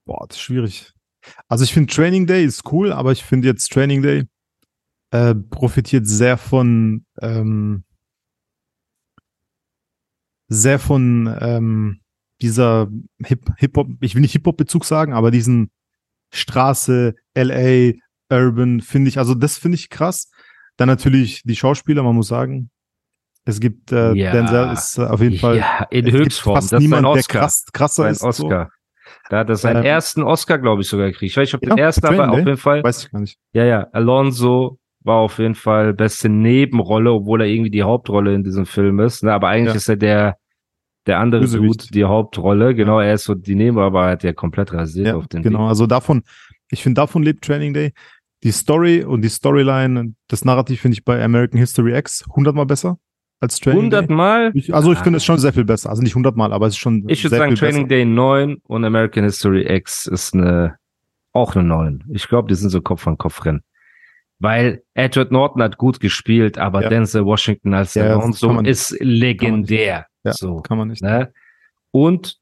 Boah, 0.06 0.26
das 0.28 0.36
ist 0.36 0.42
schwierig. 0.42 0.92
Also 1.48 1.64
ich 1.64 1.72
finde 1.72 1.92
Training 1.92 2.26
Day 2.26 2.44
ist 2.44 2.70
cool, 2.72 2.92
aber 2.92 3.12
ich 3.12 3.24
finde 3.24 3.48
jetzt 3.48 3.72
Training 3.72 4.02
Day 4.02 4.24
äh, 5.10 5.34
profitiert 5.34 6.06
sehr 6.06 6.36
von 6.38 7.04
ähm, 7.20 7.84
sehr 10.48 10.78
von 10.78 11.34
ähm, 11.40 12.00
dieser 12.40 12.88
Hip 13.24 13.50
Hip-Hop, 13.56 13.88
ich 14.00 14.14
will 14.14 14.22
nicht 14.22 14.32
Hip-Hop-Bezug 14.32 14.84
sagen, 14.84 15.12
aber 15.12 15.30
diesen 15.30 15.70
Straße, 16.32 17.14
LA, 17.36 17.92
Urban, 18.30 18.80
finde 18.80 19.08
ich, 19.08 19.18
also 19.18 19.34
das 19.34 19.58
finde 19.58 19.76
ich 19.76 19.88
krass. 19.90 20.30
Dann 20.76 20.88
natürlich 20.88 21.42
die 21.44 21.56
Schauspieler, 21.56 22.02
man 22.02 22.14
muss 22.14 22.28
sagen, 22.28 22.70
es 23.44 23.60
gibt 23.60 23.90
äh, 23.92 24.12
Ja. 24.12 24.32
Denzel 24.32 24.72
ist 24.72 24.98
äh, 24.98 25.02
auf 25.06 25.20
jeden 25.20 25.38
Fall 25.38 25.56
Ja, 25.58 25.86
in 25.90 26.10
Höchstform. 26.10 26.56
fast 26.56 26.72
das 26.72 26.80
niemand, 26.80 27.04
der 27.04 27.10
Oscar. 27.12 27.40
krass, 27.40 27.64
krasser 27.72 28.08
ist. 28.10 28.22
Oscar. 28.22 28.70
Da 29.30 29.38
hat 29.38 29.48
er 29.48 29.56
seinen 29.56 29.78
Ähm, 29.78 29.84
ersten 29.84 30.22
Oscar, 30.22 30.58
glaube 30.58 30.82
ich, 30.82 30.88
sogar 30.88 31.06
gekriegt. 31.06 31.30
Ich 31.32 31.36
weiß 31.36 31.48
nicht, 31.48 31.54
ob 31.54 31.62
Ja, 31.66 31.74
der 31.74 31.84
erste, 31.86 32.02
Training 32.02 32.20
aber 32.20 32.30
auf 32.32 32.36
Day. 32.36 32.44
jeden 32.46 32.58
Fall. 32.58 32.78
So. 32.80 32.84
Weiß 32.84 33.04
ich 33.04 33.10
gar 33.10 33.20
nicht. 33.20 33.38
Ja, 33.54 33.64
ja. 33.64 33.86
Alonso 33.92 34.78
war 35.02 35.16
auf 35.16 35.38
jeden 35.38 35.54
Fall 35.54 35.94
beste 35.94 36.28
Nebenrolle, 36.28 37.10
obwohl 37.12 37.40
er 37.40 37.46
irgendwie 37.46 37.70
die 37.70 37.82
Hauptrolle 37.82 38.34
in 38.34 38.44
diesem 38.44 38.66
Film 38.66 39.00
ist. 39.00 39.22
Ne? 39.24 39.32
Aber 39.32 39.48
eigentlich 39.48 39.72
Ja. 39.72 39.76
ist 39.76 39.88
er 39.88 39.96
der, 39.96 40.36
der 41.08 41.18
andere. 41.18 41.46
Dude, 41.46 41.86
die 41.92 42.04
Hauptrolle. 42.04 42.74
Genau, 42.74 43.00
er 43.00 43.14
ist 43.14 43.24
so 43.24 43.34
die 43.34 43.54
er 44.04 44.10
hat 44.12 44.22
ja 44.22 44.32
komplett 44.32 44.72
rasiert 44.72 45.08
Ja, 45.08 45.16
auf 45.16 45.26
den 45.26 45.42
genau. 45.42 45.58
Ding. 45.60 45.68
Also 45.68 45.86
davon, 45.86 46.22
ich 46.70 46.82
finde, 46.82 47.00
davon 47.00 47.22
lebt 47.22 47.44
Training 47.44 47.74
Day. 47.74 47.92
Die 48.44 48.52
Story 48.52 49.02
und 49.02 49.22
die 49.22 49.28
Storyline, 49.28 50.14
das 50.28 50.44
Narrativ 50.44 50.80
finde 50.82 50.92
ich 50.94 51.04
bei 51.04 51.22
American 51.24 51.58
History 51.58 51.96
X 51.96 52.24
hundertmal 52.36 52.66
besser 52.66 52.98
als 53.40 53.58
Training 53.58 53.90
Day. 53.90 53.98
Hundertmal? 53.98 54.50
Ich, 54.54 54.72
also 54.72 54.92
ich 54.92 54.98
Ah. 54.98 55.02
finde 55.02 55.16
es 55.16 55.24
schon 55.24 55.38
sehr 55.38 55.52
viel 55.52 55.64
besser. 55.64 55.90
Also 55.90 56.02
nicht 56.02 56.14
hundertmal, 56.14 56.52
aber 56.52 56.66
es 56.66 56.74
ist 56.74 56.78
schon 56.78 57.04
Ich 57.08 57.24
würde 57.24 57.36
sagen, 57.36 57.54
Training 57.56 57.88
besser. 57.88 57.88
Day 57.88 58.04
9 58.04 58.58
und 58.64 58.84
American 58.84 59.24
History 59.24 59.66
X 59.68 60.06
ist 60.06 60.34
eine, 60.34 60.76
auch 61.32 61.56
eine 61.56 61.64
9. 61.64 62.04
Ich 62.12 62.28
glaube, 62.28 62.48
die 62.48 62.54
sind 62.54 62.70
so 62.70 62.80
Kopf 62.80 63.06
an 63.08 63.18
Kopf 63.18 63.44
rennen. 63.44 63.62
Weil 64.40 64.82
Edward 64.94 65.32
Norton 65.32 65.62
hat 65.62 65.78
gut 65.78 65.98
gespielt, 65.98 66.58
aber 66.58 66.82
Ja. 66.82 66.88
Denzel 66.90 67.24
Washington 67.24 67.74
als 67.74 67.94
Ja, 67.94 68.04
man 68.54 68.62
nicht- 68.64 68.70
ist 68.70 68.96
legendär. 69.00 70.06
Ja, 70.24 70.32
so, 70.32 70.56
Kann 70.60 70.78
man 70.78 70.88
nicht. 70.88 71.02
ne? 71.02 71.32
Und 71.90 72.38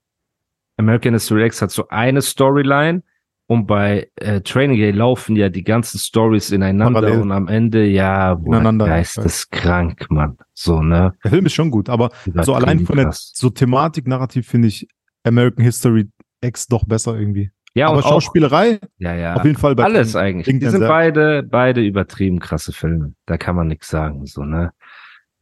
American 0.78 1.14
History 1.14 1.46
X 1.46 1.62
hat 1.62 1.70
so 1.70 1.88
eine 1.88 2.20
Storyline 2.22 3.02
und 3.48 3.66
bei 3.66 4.10
äh, 4.16 4.40
Training 4.40 4.78
Day 4.78 4.90
laufen 4.90 5.36
ja 5.36 5.48
die 5.48 5.62
ganzen 5.62 5.98
Stories 5.98 6.50
ineinander 6.50 7.00
Parallel. 7.00 7.22
und 7.22 7.32
am 7.32 7.48
Ende, 7.48 7.84
ja, 7.86 8.34
boah, 8.34 8.46
Ineinander, 8.56 8.86
geisteskrank, 8.86 10.10
Mann. 10.10 10.36
So, 10.52 10.82
ne? 10.82 11.14
Der 11.22 11.30
Film 11.30 11.46
ist 11.46 11.52
schon 11.54 11.70
gut, 11.70 11.88
aber 11.88 12.10
so 12.42 12.54
allein 12.54 12.80
von 12.84 12.96
der 12.96 13.10
so 13.12 13.50
Thematik, 13.50 14.06
Narrativ 14.08 14.48
finde 14.48 14.68
ich 14.68 14.88
American 15.24 15.64
History 15.64 16.08
X 16.40 16.66
doch 16.66 16.84
besser 16.84 17.18
irgendwie. 17.18 17.50
Ja, 17.74 17.88
aber 17.88 17.98
und 17.98 18.04
auch, 18.04 18.08
Schauspielerei 18.08 18.80
ja, 18.98 19.14
ja. 19.14 19.34
auf 19.34 19.44
jeden 19.44 19.58
Fall 19.58 19.74
bei 19.76 19.84
Alles 19.84 20.12
Training- 20.12 20.38
eigentlich. 20.40 20.58
Die 20.60 20.66
sind 20.66 20.80
beide, 20.80 21.42
beide 21.42 21.82
übertrieben 21.84 22.40
krasse 22.40 22.72
Filme. 22.72 23.14
Da 23.26 23.36
kann 23.36 23.54
man 23.54 23.68
nichts 23.68 23.88
sagen, 23.88 24.24
so, 24.26 24.42
ne? 24.44 24.72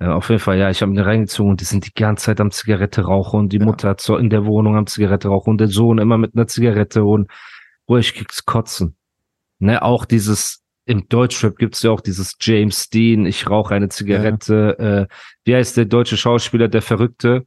Ja, 0.04 0.14
auf 0.16 0.28
jeden 0.28 0.40
Fall, 0.40 0.58
ja, 0.58 0.68
ich 0.68 0.82
habe 0.82 0.92
mir 0.92 1.06
reingezogen 1.06 1.52
und 1.52 1.60
die 1.62 1.64
sind 1.64 1.86
die 1.86 1.94
ganze 1.94 2.26
Zeit 2.26 2.40
am 2.40 2.50
Zigarette 2.50 3.02
rauchen 3.06 3.40
und 3.40 3.52
die 3.54 3.58
Ja. 3.58 3.64
Mutter 3.64 3.88
hat 3.88 4.02
so 4.02 4.18
in 4.18 4.28
der 4.28 4.44
Wohnung 4.44 4.76
am 4.76 4.86
Zigarette 4.86 5.28
rauchen 5.28 5.50
und 5.50 5.58
der 5.58 5.68
Sohn 5.68 5.96
immer 5.98 6.18
mit 6.18 6.34
einer 6.36 6.46
Zigarette 6.46 7.04
und 7.04 7.30
wo 7.86 7.96
ich 7.96 8.14
krieg's 8.14 8.44
kotzen. 8.44 8.96
Ne, 9.60 9.80
auch 9.82 10.04
dieses, 10.04 10.62
im 10.84 11.08
Deutschrap 11.08 11.56
gibt's 11.56 11.82
ja 11.82 11.90
auch 11.90 12.02
dieses 12.02 12.36
James 12.38 12.90
Dean, 12.90 13.24
ich 13.24 13.48
rauche 13.48 13.74
eine 13.74 13.88
Zigarette, 13.88 15.08
äh, 15.10 15.14
wie 15.46 15.54
heißt 15.54 15.76
der 15.78 15.86
deutsche 15.86 16.18
Schauspieler, 16.18 16.68
der 16.68 16.82
Verrückte, 16.82 17.46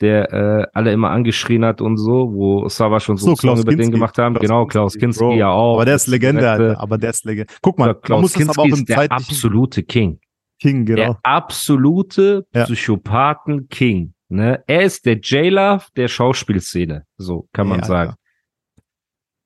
der 0.00 0.32
äh, 0.32 0.66
alle 0.72 0.92
immer 0.92 1.10
angeschrien 1.10 1.64
hat 1.64 1.82
und 1.82 1.98
so, 1.98 2.32
wo 2.32 2.68
Savage 2.70 3.10
und 3.10 3.18
so, 3.18 3.26
So, 3.26 3.34
Song 3.34 3.36
Klaus 3.36 3.60
über 3.60 3.72
den 3.72 3.78
Kinski. 3.80 3.92
gemacht 3.92 4.16
haben. 4.18 4.34
Klaus 4.36 4.42
genau, 4.46 4.66
Klaus 4.66 4.92
Kinski, 4.94 5.24
Kinski 5.24 5.38
ja 5.40 5.50
auch. 5.50 5.74
Aber 5.74 5.84
der 5.84 5.96
ist 5.96 6.06
Legende. 6.06 6.50
Alter. 6.50 6.80
Aber 6.80 6.96
der 6.96 7.10
ist 7.10 7.24
Legende. 7.26 7.52
Guck 7.60 7.78
mal, 7.78 7.88
Ja, 7.88 7.92
man 7.92 8.02
Klaus 8.02 8.22
muss 8.22 8.32
Kinski 8.34 8.50
aber 8.54 8.62
auch 8.62 8.66
im 8.66 8.74
ist 8.74 8.88
der 8.88 9.10
absolute 9.12 9.82
King. 9.82 10.20
King, 10.60 10.86
genau. 10.86 10.96
Der 10.96 11.18
absolute 11.22 12.46
Ja. 12.54 12.64
Psychopathen-King. 12.64 14.14
Ne? 14.28 14.62
Er 14.66 14.82
ist 14.82 15.06
der 15.06 15.18
J-Love 15.18 15.84
der 15.96 16.08
Schauspielszene. 16.08 17.04
So 17.16 17.48
kann 17.52 17.68
man 17.68 17.80
Ja, 17.80 17.84
sagen. 17.86 18.10
Alter. 18.10 18.20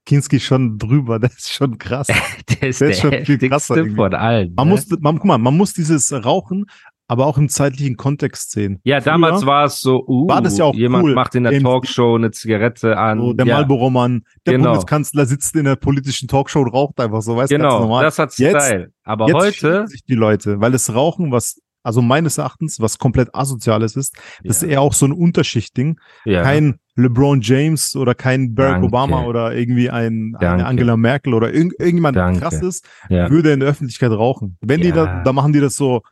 Kinski 0.06 0.40
schon 0.40 0.78
drüber, 0.78 1.18
das 1.20 1.34
ist 1.34 1.52
schon 1.52 1.78
krass. 1.78 2.06
Der 2.60 2.68
ist 2.68 2.80
Der 2.80 2.90
ist 2.90 3.00
schon 3.00 3.12
viel 3.24 3.38
krasser 3.38 3.76
irgendwie. 3.76 3.96
von 3.96 4.14
allen. 4.14 4.54
Man 4.54 4.68
ne? 4.68 4.74
muss, 4.74 4.88
man, 4.98 5.16
guck 5.16 5.26
mal, 5.26 5.38
man 5.38 5.56
muss 5.56 5.74
dieses 5.74 6.12
Rauchen, 6.12 6.66
aber 7.10 7.26
auch 7.26 7.36
im 7.38 7.48
zeitlichen 7.48 7.96
Kontext 7.96 8.52
sehen. 8.52 8.78
ja, 8.84 9.00
Früher 9.00 9.12
damals 9.14 9.44
war 9.44 9.64
es 9.64 9.80
so, 9.80 10.06
uh, 10.06 10.28
war 10.28 10.40
das 10.40 10.58
ja 10.58 10.64
auch 10.64 10.74
jemand 10.76 11.02
cool. 11.06 11.14
macht 11.14 11.34
in 11.34 11.42
der 11.42 11.60
Talkshow 11.60 12.14
eine 12.14 12.30
Zigarette 12.30 12.96
an. 12.96 13.18
So, 13.18 13.32
der 13.32 13.46
ja, 13.46 13.54
Marlboro-Mann, 13.54 14.22
der 14.46 14.54
Genau. 14.54 14.66
Bundeskanzler 14.70 15.26
sitzt 15.26 15.56
in 15.56 15.64
der 15.64 15.74
politischen 15.74 16.28
Talkshow 16.28 16.60
und 16.60 16.68
raucht 16.68 17.00
einfach 17.00 17.20
so, 17.20 17.34
weißt 17.36 17.50
du, 17.50 17.58
ganz 17.58 17.64
Genau, 17.72 17.80
normal. 17.80 18.04
das 18.04 18.16
hat 18.20 18.32
Jetzt- 18.38 18.64
Style. 18.64 18.92
Aber 19.02 19.26
Jetzt 19.26 19.34
heute, 19.34 19.88
sich 19.88 20.04
die 20.04 20.14
Leute, 20.14 20.60
weil 20.60 20.70
das 20.70 20.94
Rauchen, 20.94 21.32
was, 21.32 21.60
also 21.82 22.00
meines 22.00 22.38
Erachtens, 22.38 22.78
was 22.78 22.98
komplett 23.00 23.34
asoziales 23.34 23.96
ist, 23.96 24.14
das 24.44 24.60
ja, 24.62 24.68
ist 24.68 24.72
eher 24.74 24.80
auch 24.80 24.92
so 24.92 25.06
ein 25.06 25.12
Unterschichtding. 25.12 25.98
ja, 26.24 26.42
Kein 26.44 26.76
LeBron 26.94 27.40
James 27.40 27.96
oder 27.96 28.14
kein 28.14 28.54
Barack 28.54 28.74
Danke. 28.74 28.86
Obama 28.86 29.24
oder 29.24 29.52
irgendwie 29.52 29.90
ein, 29.90 30.36
eine. 30.38 30.64
Angela 30.64 30.96
Merkel 30.96 31.34
oder 31.34 31.52
irgend, 31.52 31.72
irgendjemand 31.80 32.16
Danke. 32.16 32.38
krasses 32.38 32.82
ja. 33.08 33.28
würde 33.30 33.50
in 33.50 33.58
der 33.58 33.68
Öffentlichkeit 33.68 34.12
rauchen. 34.12 34.58
Wenn 34.60 34.80
die 34.80 34.92
da, 34.92 35.22
da 35.24 35.32
machen 35.32 35.52
die 35.52 35.58
das 35.60 35.74
so, 35.74 36.02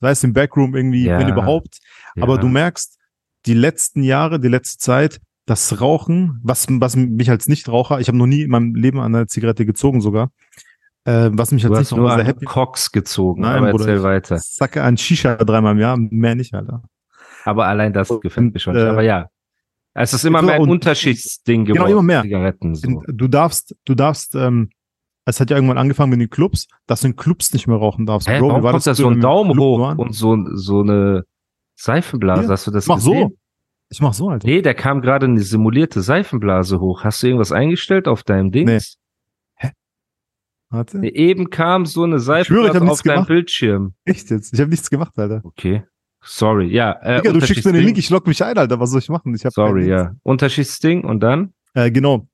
sei 0.00 0.10
es 0.10 0.24
im 0.24 0.32
Backroom 0.32 0.74
irgendwie, 0.76 1.04
Ja. 1.06 1.18
wenn 1.18 1.28
überhaupt. 1.28 1.78
Aber 2.20 2.34
ja. 2.34 2.40
du 2.40 2.48
merkst, 2.48 2.96
die 3.46 3.54
letzten 3.54 4.02
Jahre, 4.02 4.40
die 4.40 4.48
letzte 4.48 4.78
Zeit, 4.78 5.20
das 5.46 5.80
Rauchen, 5.80 6.40
was, 6.42 6.66
was 6.68 6.94
mich 6.96 7.30
als 7.30 7.48
Nichtraucher, 7.48 8.00
ich 8.00 8.08
habe 8.08 8.18
noch 8.18 8.26
nie 8.26 8.42
in 8.42 8.50
meinem 8.50 8.74
Leben 8.74 9.00
an 9.00 9.14
eine 9.14 9.26
Zigarette 9.26 9.64
gezogen 9.64 10.00
sogar, 10.00 10.30
äh, 11.04 11.30
was 11.32 11.52
mich 11.52 11.64
als 11.64 11.72
Du 11.88 11.96
Nichtraucher 11.96 12.16
sehr 12.16 12.24
happy 12.26 12.44
Cox 12.44 12.92
gezogen, 12.92 13.42
Nein, 13.42 13.56
aber 13.62 13.70
Bruder, 13.70 13.84
erzähl 13.86 13.96
ich 13.96 14.02
weiter. 14.02 14.38
sacke 14.38 14.82
an 14.82 14.98
Shisha 14.98 15.36
dreimal 15.36 15.72
im 15.72 15.78
Jahr, 15.78 15.96
mehr 15.96 16.34
nicht, 16.34 16.52
Alter. 16.54 16.82
Aber 17.44 17.66
allein 17.66 17.92
das 17.94 18.10
Und, 18.10 18.20
gefällt 18.20 18.52
mir 18.52 18.60
schon. 18.60 18.76
äh, 18.76 18.80
aber 18.82 19.02
ja, 19.02 19.28
Es 19.94 20.12
ist 20.12 20.24
immer 20.24 20.40
Genau, 20.40 20.52
mehr 20.52 20.60
ein 20.62 20.68
Unterschiedsding 20.68 21.64
Genau, 21.64 21.76
geworden. 21.76 21.92
immer 21.92 22.02
mehr. 22.02 22.22
Zigaretten. 22.22 22.74
So. 22.74 23.02
Du 23.08 23.26
darfst, 23.28 23.74
du 23.86 23.94
darfst, 23.94 24.34
ähm, 24.34 24.68
es 25.28 25.40
hat 25.40 25.50
ja 25.50 25.56
irgendwann 25.56 25.78
angefangen 25.78 26.10
mit 26.10 26.20
den 26.20 26.30
Clubs, 26.30 26.66
dass 26.86 27.02
du 27.02 27.08
in 27.08 27.16
Clubs 27.16 27.52
nicht 27.52 27.66
mehr 27.66 27.76
rauchen 27.76 28.06
darfst. 28.06 28.28
Hä, 28.28 28.38
Bro, 28.38 28.48
warum 28.48 28.62
war 28.62 28.72
kommt 28.72 28.86
da 28.86 28.90
das 28.92 28.98
so 28.98 29.08
ein 29.08 29.20
Daumen 29.20 29.52
Club 29.52 29.64
hoch 29.64 29.98
und 29.98 30.12
so, 30.14 30.36
so 30.54 30.80
eine 30.80 31.24
Seifenblase? 31.76 32.44
Ja, 32.44 32.48
Hast 32.50 32.66
du 32.66 32.70
das 32.70 32.84
Ich 32.84 32.88
mach 32.88 32.98
so. 32.98 33.12
gesehen? 33.12 33.38
Ich 33.90 34.00
mach 34.00 34.12
so, 34.12 34.28
Alter. 34.28 34.46
Nee, 34.46 34.60
da 34.62 34.74
kam 34.74 35.00
gerade 35.00 35.26
eine 35.26 35.40
simulierte 35.40 36.02
Seifenblase 36.02 36.80
hoch. 36.80 37.04
Hast 37.04 37.22
du 37.22 37.28
irgendwas 37.28 37.52
eingestellt 37.52 38.06
auf 38.08 38.22
deinem 38.22 38.50
Dings? 38.50 38.98
Warte. 40.70 40.98
Nee, 40.98 41.08
eben 41.08 41.48
kam 41.48 41.86
so 41.86 42.04
eine 42.04 42.16
ich 42.16 42.22
Seifenblase 42.22 42.82
auf 42.82 43.02
deinem 43.02 43.14
gemacht. 43.14 43.28
Bildschirm. 43.28 43.94
Echt 44.04 44.30
jetzt? 44.30 44.52
Ich 44.52 44.60
habe 44.60 44.70
nichts 44.70 44.90
gemacht, 44.90 45.12
Alter. 45.16 45.40
Okay. 45.44 45.84
Sorry, 46.22 46.66
ja. 46.66 46.92
Äh, 47.00 47.22
Digga, 47.22 47.32
du 47.32 47.40
schickst 47.46 47.64
mir 47.64 47.72
den. 47.72 47.84
Link, 47.84 47.96
ich 47.96 48.10
log 48.10 48.26
mich 48.26 48.44
ein, 48.44 48.58
Alter. 48.58 48.78
Was 48.78 48.90
soll 48.90 48.98
ich 49.00 49.08
machen? 49.08 49.34
Ich 49.34 49.44
hab 49.46 49.52
Sorry, 49.52 49.88
ja. 49.88 50.12
Unterschiedsding 50.24 51.04
und 51.04 51.20
dann? 51.20 51.54
Äh, 51.74 51.90
genau. 51.90 52.28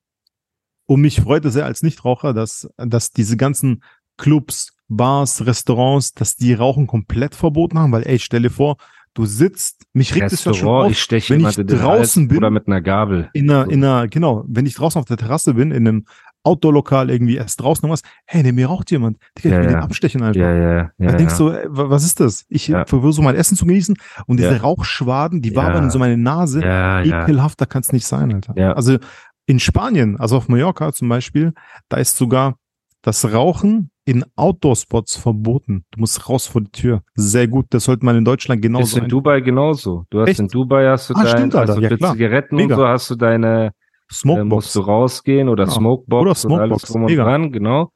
Und 0.86 1.00
mich 1.00 1.20
freut 1.20 1.44
es 1.44 1.54
sehr 1.54 1.64
als 1.66 1.82
Nichtraucher, 1.82 2.34
dass, 2.34 2.68
dass 2.76 3.10
diese 3.10 3.36
ganzen 3.36 3.82
Clubs, 4.16 4.72
Bars, 4.88 5.46
Restaurants, 5.46 6.12
dass 6.12 6.36
die 6.36 6.52
Rauchen 6.54 6.86
komplett 6.86 7.34
verboten 7.34 7.78
haben, 7.78 7.90
weil, 7.92 8.06
ey, 8.06 8.18
stell 8.18 8.42
dir 8.42 8.50
vor, 8.50 8.76
du 9.14 9.24
sitzt, 9.26 9.82
mich 9.92 10.14
regt 10.14 10.32
es 10.32 10.44
ja 10.44 10.52
schon 10.52 10.68
auf, 10.68 10.90
ich 10.90 11.00
steche 11.00 11.34
wenn 11.34 11.46
ich 11.46 11.56
draußen 11.56 12.28
bin, 12.28 12.38
oder 12.38 12.50
mit 12.50 12.66
einer 12.66 12.80
Gabel. 12.82 13.30
in 13.32 13.50
einer, 13.50 13.70
in 13.70 13.82
einer, 13.82 14.08
genau, 14.08 14.44
wenn 14.46 14.66
ich 14.66 14.74
draußen 14.74 14.98
auf 15.00 15.06
der 15.06 15.16
Terrasse 15.16 15.54
bin, 15.54 15.70
in 15.70 15.88
einem 15.88 16.04
Outdoor-Lokal 16.42 17.08
irgendwie 17.08 17.36
erst 17.36 17.60
draußen 17.62 17.86
noch 17.88 17.92
was, 17.94 18.02
hey, 18.26 18.42
neben 18.42 18.56
mir 18.56 18.66
raucht 18.66 18.90
jemand. 18.90 19.16
Digga, 19.38 19.48
Ja, 19.48 19.60
ich 19.60 19.66
will 19.66 19.72
ja. 19.72 19.78
den 19.78 19.84
abstechen 19.84 20.22
einfach. 20.22 20.40
Ja, 20.40 20.52
ja, 20.54 20.90
ja. 20.98 21.12
Denkst 21.12 21.32
ja. 21.32 21.38
du, 21.38 21.48
ey, 21.50 21.66
wa- 21.70 21.88
was 21.88 22.04
ist 22.04 22.20
das? 22.20 22.44
Ich 22.48 22.68
Ja. 22.68 22.84
versuche 22.84 23.22
mein 23.24 23.34
Essen 23.36 23.56
zu 23.56 23.64
genießen 23.64 23.96
und 24.26 24.36
diese. 24.38 24.60
Rauchschwaden, 24.60 25.40
die 25.40 25.56
wabern 25.56 25.84
in 25.84 25.90
so 25.90 25.98
meine 25.98 26.18
Nase. 26.18 26.60
ja. 26.62 27.02
Ekelhafter 27.02 27.64
kann 27.64 27.80
es 27.80 27.92
nicht 27.92 28.06
sein, 28.06 28.34
Alter. 28.34 28.52
Ja. 28.58 28.72
Also 28.74 28.98
in 29.46 29.58
Spanien, 29.60 30.18
also 30.18 30.36
auf 30.36 30.48
Mallorca 30.48 30.92
zum 30.92 31.08
Beispiel, 31.08 31.52
da 31.88 31.98
ist 31.98 32.16
sogar 32.16 32.56
das 33.02 33.30
Rauchen 33.32 33.90
in 34.06 34.24
Outdoor-Spots 34.36 35.16
verboten. 35.16 35.84
Du 35.90 36.00
musst 36.00 36.28
raus 36.28 36.46
vor 36.46 36.60
die 36.62 36.70
Tür. 36.70 37.02
Sehr 37.14 37.48
gut, 37.48 37.66
das 37.70 37.84
sollte 37.84 38.04
man 38.04 38.16
in 38.16 38.24
Deutschland 38.24 38.58
Ist 38.60 38.62
genauso 38.62 38.96
in 38.98 39.04
ein- 39.04 39.08
Dubai 39.08 39.40
genauso. 39.40 40.04
Du 40.10 40.20
hast 40.20 40.28
Echt? 40.30 40.40
in 40.40 40.48
Dubai 40.48 40.86
hast 40.88 41.10
du 41.10 41.14
Ah, 41.14 41.22
dein, 41.24 41.36
stimmt, 41.38 41.54
also 41.54 41.80
Ja, 41.80 41.88
für 41.90 41.96
klar. 41.98 42.12
Zigaretten 42.12 42.56
Mega. 42.56 42.74
und 42.74 42.80
so 42.80 42.86
hast 42.88 43.10
du 43.10 43.14
deine, 43.16 43.66
äh, 43.66 43.70
Smokebox. 44.12 44.50
musst 44.66 44.76
du 44.76 44.80
rausgehen 44.80 45.48
oder 45.48 45.64
Genau. 45.64 45.76
Smokebox 45.76 46.20
Oder 46.22 46.34
Smokebox. 46.34 46.70
alles 46.70 46.82
drum 46.92 47.02
und 47.04 47.10
Mega. 47.10 47.24
dran, 47.24 47.52
genau. 47.52 47.90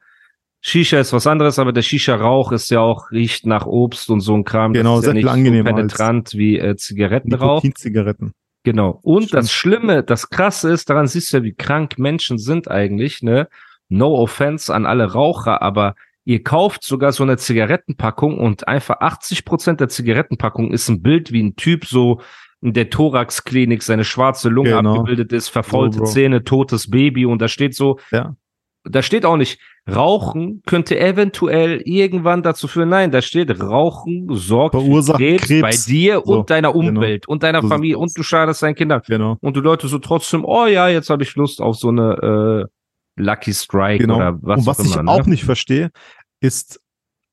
Shisha 0.61 0.99
ist 0.99 1.13
was 1.13 1.25
anderes, 1.25 1.57
aber 1.57 1.71
der 1.71 1.83
Shisha-Rauch 1.83 2.51
ist 2.51 2.69
ja 2.69 2.81
auch, 2.81 3.11
riecht 3.11 3.45
nach 3.45 3.65
Obst 3.65 4.09
und 4.09 4.19
so 4.21 4.33
ein 4.35 4.43
Kram. 4.43 4.73
Genau, 4.73 4.97
das 4.97 4.99
ist 4.99 5.05
sehr 5.05 5.13
ja 5.13 5.13
viel 5.19 5.23
nicht 5.23 5.33
angenehmer 5.33 5.69
so 5.69 5.75
penetrant 5.75 6.33
wie 6.33 6.57
äh, 6.59 6.75
Zigarettenrauch. 6.75 7.63
Nikotinzigaretten. 7.63 8.33
Genau. 8.63 8.99
Und 9.03 9.23
Stimmt. 9.29 9.33
das 9.43 9.51
Schlimme, 9.51 10.03
das 10.03 10.29
Krasse 10.29 10.69
ist, 10.71 10.89
daran 10.89 11.07
siehst 11.07 11.31
du 11.33 11.37
ja, 11.37 11.43
wie 11.43 11.53
krank 11.53 11.97
Menschen 11.97 12.37
sind 12.37 12.69
eigentlich, 12.69 13.21
ne? 13.21 13.47
No 13.87 14.15
offense 14.15 14.73
an 14.73 14.85
alle 14.85 15.11
Raucher, 15.13 15.61
aber 15.61 15.95
ihr 16.25 16.43
kauft 16.43 16.83
sogar 16.83 17.11
so 17.11 17.23
eine 17.23 17.37
Zigarettenpackung 17.37 18.37
und 18.37 18.67
einfach 18.67 18.99
80 18.99 19.45
Prozent 19.45 19.79
der 19.79 19.89
Zigarettenpackung 19.89 20.71
ist 20.71 20.89
ein 20.89 21.01
Bild, 21.01 21.31
wie 21.31 21.41
ein 21.41 21.55
Typ 21.55 21.85
so 21.85 22.21
in 22.61 22.73
der 22.73 22.89
Thoraxklinik 22.89 23.81
seine 23.81 24.03
schwarze 24.03 24.49
Lunge 24.49 24.71
Genau. 24.71 24.91
abgebildet 24.97 25.31
ist, 25.31 25.47
verfaulte 25.47 25.99
So. 25.99 26.03
Zähne, 26.03 26.43
totes 26.43 26.89
Baby 26.91 27.25
und 27.25 27.41
da 27.41 27.47
steht 27.47 27.73
so, 27.73 27.99
Ja. 28.11 28.35
Da 28.89 29.01
steht 29.01 29.25
auch 29.25 29.37
nicht, 29.37 29.59
Rauchen 29.89 30.61
könnte 30.65 30.99
eventuell 30.99 31.81
irgendwann 31.85 32.43
dazu 32.43 32.67
führen. 32.67 32.89
Nein, 32.89 33.11
da 33.11 33.21
steht, 33.21 33.59
Rauchen 33.61 34.27
sorgt 34.31 34.75
Verursacht 34.75 35.17
für 35.19 35.25
Krebs, 35.37 35.47
Krebs. 35.47 35.61
bei 35.61 35.91
dir 35.91 36.21
So, 36.25 36.39
und 36.39 36.49
deiner 36.49 36.73
genau. 36.73 36.89
Umwelt 36.89 37.27
und 37.27 37.43
deiner 37.43 37.61
So 37.61 37.67
Familie 37.67 37.97
und 37.97 38.15
du 38.17 38.23
schadest 38.23 38.61
deinen 38.61 38.75
Kindern. 38.75 39.01
Genau. 39.07 39.37
Und 39.41 39.55
die 39.55 39.61
Leute 39.61 39.87
so 39.87 39.99
trotzdem, 39.99 40.43
oh 40.45 40.65
ja, 40.65 40.87
jetzt 40.89 41.09
habe 41.09 41.23
ich 41.23 41.35
Lust 41.35 41.61
auf 41.61 41.75
so 41.77 41.89
eine 41.89 42.67
äh, 43.17 43.21
Lucky 43.21 43.53
Strike 43.53 43.99
Genau. 44.03 44.17
oder 44.17 44.37
was 44.41 44.59
und 44.59 44.65
was 44.67 44.79
auch 44.79 44.85
ich 44.85 44.95
immer. 44.95 45.11
auch 45.11 45.25
ne? 45.25 45.31
nicht 45.31 45.43
verstehe, 45.43 45.91
ist, 46.41 46.79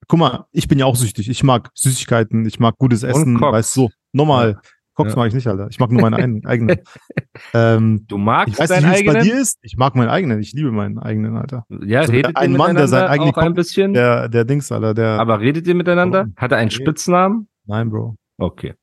guck 0.09 0.19
mal, 0.19 0.47
ich 0.53 0.69
bin 0.69 0.79
ja 0.79 0.87
auch 0.87 0.97
süchtig. 0.97 1.29
Ich 1.29 1.42
mag 1.42 1.71
Süßigkeiten, 1.75 2.47
ich 2.47 2.59
mag 2.59 2.77
gutes 2.79 3.03
Essen, 3.03 3.40
weißt 3.40 3.77
du, 3.77 3.81
so. 3.83 3.90
Normal. 4.12 4.61
Cox 4.96 5.11
Ja. 5.12 5.16
mag 5.18 5.28
ich 5.28 5.35
nicht, 5.35 5.46
Alter. 5.46 5.68
Ich 5.70 5.78
mag 5.78 5.92
nur 5.92 6.02
meine 6.02 6.16
einen, 6.16 6.44
eigenen. 6.46 6.78
ähm, 7.54 8.04
Du 8.09 8.18
magst 8.18 8.54
ich 8.54 8.59
weiß 8.59 8.68
deinen 8.70 8.90
nicht, 8.90 8.92
wie 8.92 8.96
es 9.00 9.04
bei 9.06 9.18
eigenen? 9.20 9.24
dir 9.37 9.40
ist. 9.40 9.59
Ich 9.62 9.76
mag 9.76 9.94
meinen 9.94 10.09
eigenen. 10.09 10.40
Ich 10.40 10.52
liebe 10.52 10.72
meinen 10.72 10.98
eigenen, 10.98 11.37
Alter. 11.37 11.64
Ja, 11.85 12.04
So 12.04 12.12
redet 12.12 12.37
ein 12.37 12.52
ihr 12.52 12.59
Mann, 12.59 12.74
der 12.74 13.11
eigenen 13.11 13.32
auch 13.35 13.37
ein 13.38 13.54
bisschen? 13.54 13.92
Der, 13.92 14.28
der 14.28 14.44
Dings, 14.44 14.72
Alter, 14.72 14.94
der. 14.94 15.20
aber 15.20 15.38
redet 15.40 15.66
ihr 15.66 15.74
miteinander? 15.74 16.20
Warum? 16.20 16.35
Hat 16.37 16.50
er 16.52 16.59
einen 16.59 16.68
Nee. 16.68 16.74
Spitznamen? 16.74 17.48
nein, 17.66 17.90
Bro. 17.90 18.16
Okay. 18.38 18.74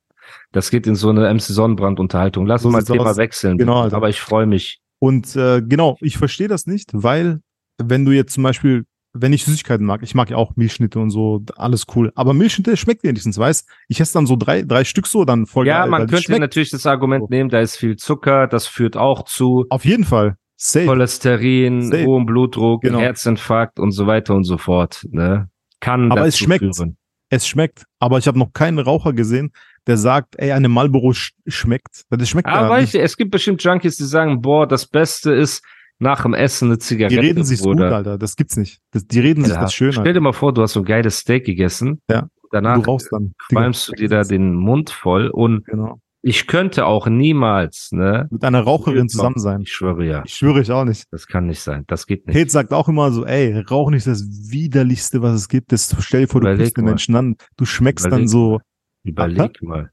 Das 0.52 0.70
geht 0.70 0.86
in 0.86 0.94
so 0.94 1.10
eine 1.10 1.28
MC 1.32 1.40
Sonnenbrand-Unterhaltung. 1.42 2.46
Lass 2.46 2.62
So 2.62 2.68
uns 2.68 2.74
mal 2.76 2.84
Thema 2.84 3.10
aus. 3.10 3.16
wechseln. 3.18 3.58
Genau. 3.58 3.82
Alter. 3.82 3.96
Aber 3.96 4.08
ich 4.08 4.20
freue 4.20 4.46
mich. 4.46 4.80
Und 5.00 5.36
äh, 5.36 5.60
genau, 5.62 5.96
ich 6.00 6.16
verstehe 6.16 6.48
das 6.48 6.66
nicht, 6.66 6.90
weil 6.94 7.40
wenn 7.82 8.04
du 8.04 8.12
jetzt 8.12 8.32
zum 8.34 8.42
Beispiel, 8.44 8.84
wenn 9.14 9.32
ich 9.32 9.44
Süßigkeiten 9.44 9.86
mag, 9.86 10.02
ich 10.02 10.14
mag 10.14 10.28
ja 10.28 10.36
auch 10.36 10.56
Milchschnitte 10.56 10.98
und 10.98 11.10
so, 11.10 11.42
alles 11.56 11.86
cool. 11.94 12.12
Aber 12.16 12.34
Milchschnitte 12.34 12.76
schmeckt 12.76 13.04
wenigstens, 13.04 13.38
weißt? 13.38 13.68
Ich 13.88 14.00
esse 14.00 14.12
dann 14.12 14.26
so 14.26 14.34
drei, 14.36 14.62
drei 14.62 14.84
Stück 14.84 15.06
so, 15.06 15.24
dann 15.24 15.46
voll 15.46 15.66
ja, 15.66 15.82
geil, 15.82 15.90
man 15.90 16.06
könnte 16.08 16.38
natürlich 16.38 16.70
das 16.70 16.84
Argument 16.84 17.30
nehmen, 17.30 17.48
da 17.48 17.60
ist 17.60 17.76
viel 17.76 17.96
Zucker, 17.96 18.48
das 18.48 18.66
führt 18.66 18.96
auch 18.96 19.24
zu 19.24 19.66
Auf 19.70 19.84
jeden 19.84 20.04
Fall. 20.04 20.36
Safe. 20.56 20.86
Cholesterin, 20.86 21.82
Safe. 21.90 22.04
hohem 22.06 22.26
Blutdruck, 22.26 22.82
Genau. 22.82 22.98
Herzinfarkt 22.98 23.78
und 23.78 23.92
so 23.92 24.06
weiter 24.06 24.34
und 24.34 24.44
so 24.44 24.58
fort. 24.58 25.06
Ne? 25.10 25.48
Kann 25.80 26.10
Aber 26.10 26.26
es 26.26 26.36
schmeckt. 26.38 26.74
führen. 26.76 26.96
Es 27.30 27.46
schmeckt. 27.46 27.84
Aber 27.98 28.18
ich 28.18 28.26
habe 28.26 28.38
noch 28.38 28.52
keinen 28.52 28.78
Raucher 28.78 29.12
gesehen, 29.12 29.52
der 29.86 29.96
sagt, 29.96 30.36
ey, 30.38 30.52
eine 30.52 30.68
Marlboro 30.68 31.12
sch 31.12 31.32
schmeckt. 31.46 32.02
Das 32.10 32.28
schmeckt 32.28 32.48
Aber 32.48 32.80
nicht. 32.80 32.94
ich, 32.94 33.00
es 33.00 33.16
gibt 33.16 33.30
bestimmt 33.30 33.62
Junkies, 33.62 33.96
die 33.96 34.04
sagen, 34.04 34.40
boah, 34.40 34.66
das 34.66 34.86
Beste 34.86 35.32
ist 35.32 35.62
nach 35.98 36.22
dem 36.22 36.34
Essen 36.34 36.66
eine 36.68 36.74
Die 36.78 36.80
Zigarette. 36.80 37.20
reden 37.20 37.44
sich's 37.44 37.62
gut. 37.62 37.80
Alter. 37.80 38.18
Das 38.18 38.36
gibt's 38.36 38.56
nicht. 38.56 38.80
Das, 38.90 39.06
die 39.06 39.20
reden 39.20 39.44
sich 39.44 39.54
Ja, 39.54 39.60
das 39.62 39.72
schön. 39.74 39.92
Stell 39.92 40.12
dir 40.12 40.20
mal 40.20 40.32
vor, 40.32 40.52
du 40.52 40.62
hast 40.62 40.72
so 40.72 40.80
ein 40.80 40.84
geiles 40.84 41.18
Steak 41.18 41.44
gegessen. 41.44 42.00
Ja. 42.10 42.28
Danach 42.50 42.76
Du 42.82 42.90
rauchst 42.90 43.12
dann. 43.12 43.34
Qualmst 43.48 43.88
du 43.88 43.92
dir 43.92 44.08
da 44.08 44.22
den 44.22 44.54
Mund 44.54 44.90
voll 44.90 45.28
und 45.28 45.64
Genau. 45.66 45.98
ich 46.22 46.46
könnte 46.46 46.86
auch 46.86 47.06
niemals, 47.08 47.88
ne? 47.92 48.28
Mit 48.30 48.44
einer 48.44 48.60
Raucherin 48.60 49.08
zusammen 49.08 49.38
sein. 49.38 49.62
Ich 49.62 49.72
schwöre 49.72 50.04
ja. 50.04 50.22
Ich 50.24 50.34
schwöre 50.34 50.60
ich 50.60 50.70
auch 50.70 50.84
nicht. 50.84 51.04
Das 51.10 51.26
kann 51.26 51.46
nicht 51.46 51.60
sein. 51.60 51.84
Das 51.88 52.06
geht 52.06 52.26
nicht. 52.26 52.34
Pete 52.36 52.50
sagt 52.50 52.72
auch 52.72 52.88
immer 52.88 53.10
so, 53.10 53.24
ey, 53.24 53.58
Rauchen 53.60 53.94
ist 53.94 54.06
das 54.06 54.24
widerlichste, 54.50 55.20
was 55.22 55.34
es 55.34 55.48
gibt. 55.48 55.72
Das 55.72 55.94
stell 56.00 56.22
dir 56.22 56.28
vor, 56.28 56.40
du 56.42 56.56
guckst 56.56 56.76
den. 56.76 56.84
Menschen 56.84 57.16
an, 57.16 57.36
du 57.56 57.64
schmeckst 57.64 58.06
Überleg 58.06 58.22
dann 58.24 58.28
so, 58.28 58.60
Überleg 59.02 59.62
mal. 59.62 59.90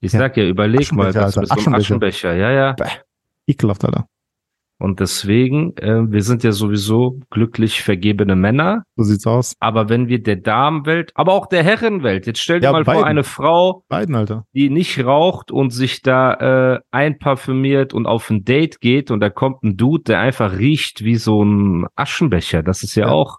Ich 0.00 0.12
Ja. 0.12 0.18
sag 0.18 0.36
ja, 0.36 0.44
überleg 0.46 0.92
mal, 0.92 1.12
das 1.12 1.36
mit 1.36 1.48
so 1.48 1.54
einem 1.54 1.74
Aschenbecher. 1.74 2.34
Ja, 2.34 2.50
ja. 2.50 2.76
ekelhaft, 3.46 3.84
Alter. 3.84 4.06
Und 4.78 4.98
deswegen, 4.98 5.76
äh, 5.78 6.10
wir 6.10 6.22
sind 6.22 6.42
ja 6.42 6.50
sowieso 6.52 7.20
glücklich 7.30 7.80
vergebene 7.82 8.34
Männer. 8.34 8.82
So 8.96 9.04
sieht's 9.04 9.26
aus. 9.26 9.54
Aber 9.60 9.88
wenn 9.88 10.08
wir 10.08 10.20
der 10.22 10.36
Damenwelt, 10.36 11.12
aber 11.14 11.32
auch 11.32 11.46
der 11.46 11.62
Herrenwelt, 11.62 12.26
jetzt 12.26 12.40
stell 12.40 12.58
dir 12.60 12.66
Ja, 12.66 12.72
mal 12.72 12.84
vor, 12.84 12.94
beiden. 12.94 13.06
eine 13.06 13.22
Frau, 13.24 13.84
Beiden, 13.88 14.44
die 14.52 14.70
nicht 14.70 15.02
raucht 15.04 15.52
und 15.52 15.70
sich 15.70 16.02
da 16.02 16.74
äh, 16.74 16.80
einparfümiert 16.90 17.94
und 17.94 18.06
auf 18.06 18.28
ein 18.30 18.44
Date 18.44 18.80
geht 18.80 19.10
und 19.12 19.20
da 19.20 19.30
kommt 19.30 19.62
ein 19.62 19.76
Dude, 19.76 20.02
der 20.04 20.20
einfach 20.20 20.58
riecht 20.58 21.04
wie 21.04 21.16
so 21.16 21.42
ein 21.44 21.86
Aschenbecher. 21.94 22.62
Das 22.64 22.82
ist 22.82 22.96
ja, 22.96 23.06
Ja. 23.06 23.12
auch, 23.12 23.38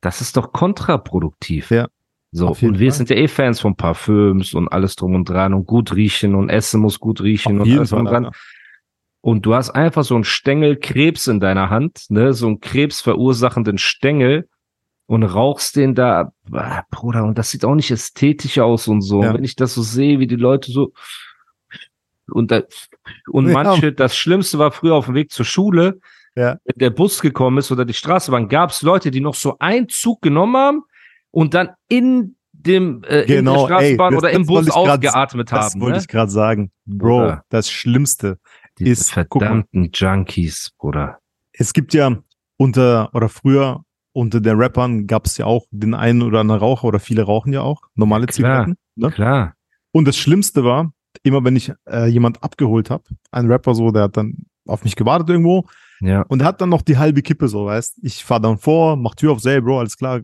das 0.00 0.20
ist 0.22 0.36
doch 0.38 0.52
kontraproduktiv. 0.52 1.70
Ja, 1.70 1.88
So, 2.32 2.48
und 2.48 2.78
wir 2.80 2.90
Fall. 2.90 2.96
sind 2.96 3.10
ja 3.10 3.16
eh 3.16 3.28
Fans 3.28 3.60
von 3.60 3.76
Parfüms 3.76 4.54
und 4.54 4.68
alles 4.68 4.96
drum 4.96 5.14
und 5.14 5.28
dran 5.28 5.52
und 5.52 5.66
gut 5.66 5.94
riechen 5.94 6.34
und 6.34 6.48
Essen 6.48 6.80
muss 6.80 6.98
gut 6.98 7.20
riechen 7.20 7.60
Auf 7.60 7.66
und 7.66 7.72
alles 7.76 7.90
drum 7.90 8.00
und 8.00 8.06
dran. 8.06 8.24
Alter. 8.26 8.36
Und 9.22 9.46
du 9.46 9.54
hast 9.54 9.70
einfach 9.70 10.02
so 10.04 10.14
einen 10.16 10.24
Stängel 10.24 10.76
Krebs 10.76 11.26
in 11.28 11.40
deiner 11.40 11.70
Hand, 11.70 12.06
ne, 12.10 12.34
so 12.34 12.48
einen 12.48 12.60
krebsverursachenden 12.60 13.78
Stängel 13.78 14.48
und 15.06 15.22
rauchst 15.22 15.76
den 15.76 15.94
da, 15.94 16.32
ah, 16.52 16.82
Bruder, 16.90 17.24
und 17.24 17.38
das 17.38 17.50
sieht 17.50 17.64
auch 17.64 17.74
nicht 17.76 17.90
ästhetisch 17.90 18.58
aus 18.58 18.88
und 18.88 19.00
so. 19.00 19.22
Ja. 19.22 19.32
Wenn 19.32 19.44
ich 19.44 19.54
das 19.56 19.74
so 19.74 19.82
sehe, 19.82 20.18
wie 20.18 20.26
die 20.26 20.36
Leute 20.36 20.70
so 20.72 20.92
und 22.30 22.50
da, 22.50 22.62
und 23.28 23.48
Ja. 23.48 23.52
manche, 23.62 23.92
das 23.92 24.16
Schlimmste 24.16 24.58
war 24.58 24.72
früher 24.72 24.94
auf 24.94 25.06
dem 25.06 25.14
Weg 25.14 25.30
zur 25.30 25.44
Schule, 25.44 26.00
Ja. 26.34 26.56
wenn 26.64 26.78
der 26.78 26.90
Bus 26.90 27.20
gekommen 27.20 27.58
ist 27.58 27.70
oder 27.70 27.84
die 27.84 27.94
Straßenbahn, 27.94 28.48
gab 28.48 28.70
es 28.70 28.82
Leute, 28.82 29.10
die 29.10 29.20
noch 29.20 29.34
so 29.34 29.56
einen 29.58 29.88
Zug 29.88 30.22
genommen 30.22 30.56
haben 30.56 30.82
und 31.30 31.54
dann 31.54 31.70
in 31.88 32.36
dem 32.52 33.02
äh, 33.04 33.22
in 33.22 33.26
der 33.28 33.36
Genau, 33.38 33.60
ey, 33.62 33.66
Straßenbahn 33.66 34.14
das- 34.14 34.18
oder 34.22 34.30
im 34.30 34.42
das 34.42 34.46
Bus 34.48 34.66
grad- 34.66 34.76
ausgeatmet 34.76 35.52
Das 35.52 35.72
haben. 35.74 35.80
wollte 35.80 35.96
Ne? 35.98 36.02
ich 36.02 36.08
gerade 36.08 36.30
sagen. 36.30 36.70
Bro, 36.86 37.18
Bruder. 37.18 37.44
das 37.50 37.70
Schlimmste. 37.70 38.38
Diese 38.78 38.90
ist- 38.92 39.14
guck 39.28 39.42
mal. 39.42 39.46
verdammten 39.48 39.90
Junkies, 39.92 40.72
Bruder. 40.78 41.18
Es 41.52 41.72
gibt 41.72 41.92
ja 41.94 42.16
unter, 42.56 43.14
oder 43.14 43.28
früher, 43.28 43.84
unter 44.12 44.40
den 44.40 44.56
Rappern 44.56 45.06
gab 45.06 45.26
es 45.26 45.36
ja 45.38 45.46
auch 45.46 45.66
den 45.70 45.94
einen 45.94 46.22
oder 46.22 46.40
anderen 46.40 46.60
Raucher 46.60 46.84
oder 46.84 47.00
viele 47.00 47.22
rauchen 47.22 47.52
ja 47.52 47.62
auch, 47.62 47.82
normale 47.94 48.26
Klar. 48.26 48.34
Zigaretten. 48.34 48.76
Ne? 48.96 49.10
Klar. 49.10 49.54
Und 49.90 50.06
das 50.06 50.16
Schlimmste 50.16 50.64
war, 50.64 50.92
immer 51.22 51.44
wenn 51.44 51.56
ich 51.56 51.72
äh, 51.88 52.06
jemand 52.06 52.42
abgeholt 52.42 52.90
habe, 52.90 53.04
ein 53.30 53.46
Rapper 53.50 53.74
so, 53.74 53.90
der 53.90 54.04
hat 54.04 54.16
dann 54.16 54.44
auf 54.66 54.84
mich 54.84 54.96
gewartet 54.96 55.28
irgendwo 55.30 55.66
Ja. 56.00 56.22
und 56.22 56.42
hat 56.42 56.60
dann 56.60 56.68
noch 56.70 56.82
die 56.82 56.96
halbe 56.98 57.20
Kippe 57.22 57.48
so, 57.48 57.66
weißt 57.66 57.98
Ich 58.02 58.24
fahr 58.24 58.40
dann 58.40 58.58
vor, 58.58 58.96
mach 58.96 59.14
Tür 59.14 59.32
auf, 59.32 59.40
say, 59.40 59.60
Bro, 59.60 59.80
alles 59.80 59.96
klar. 59.96 60.20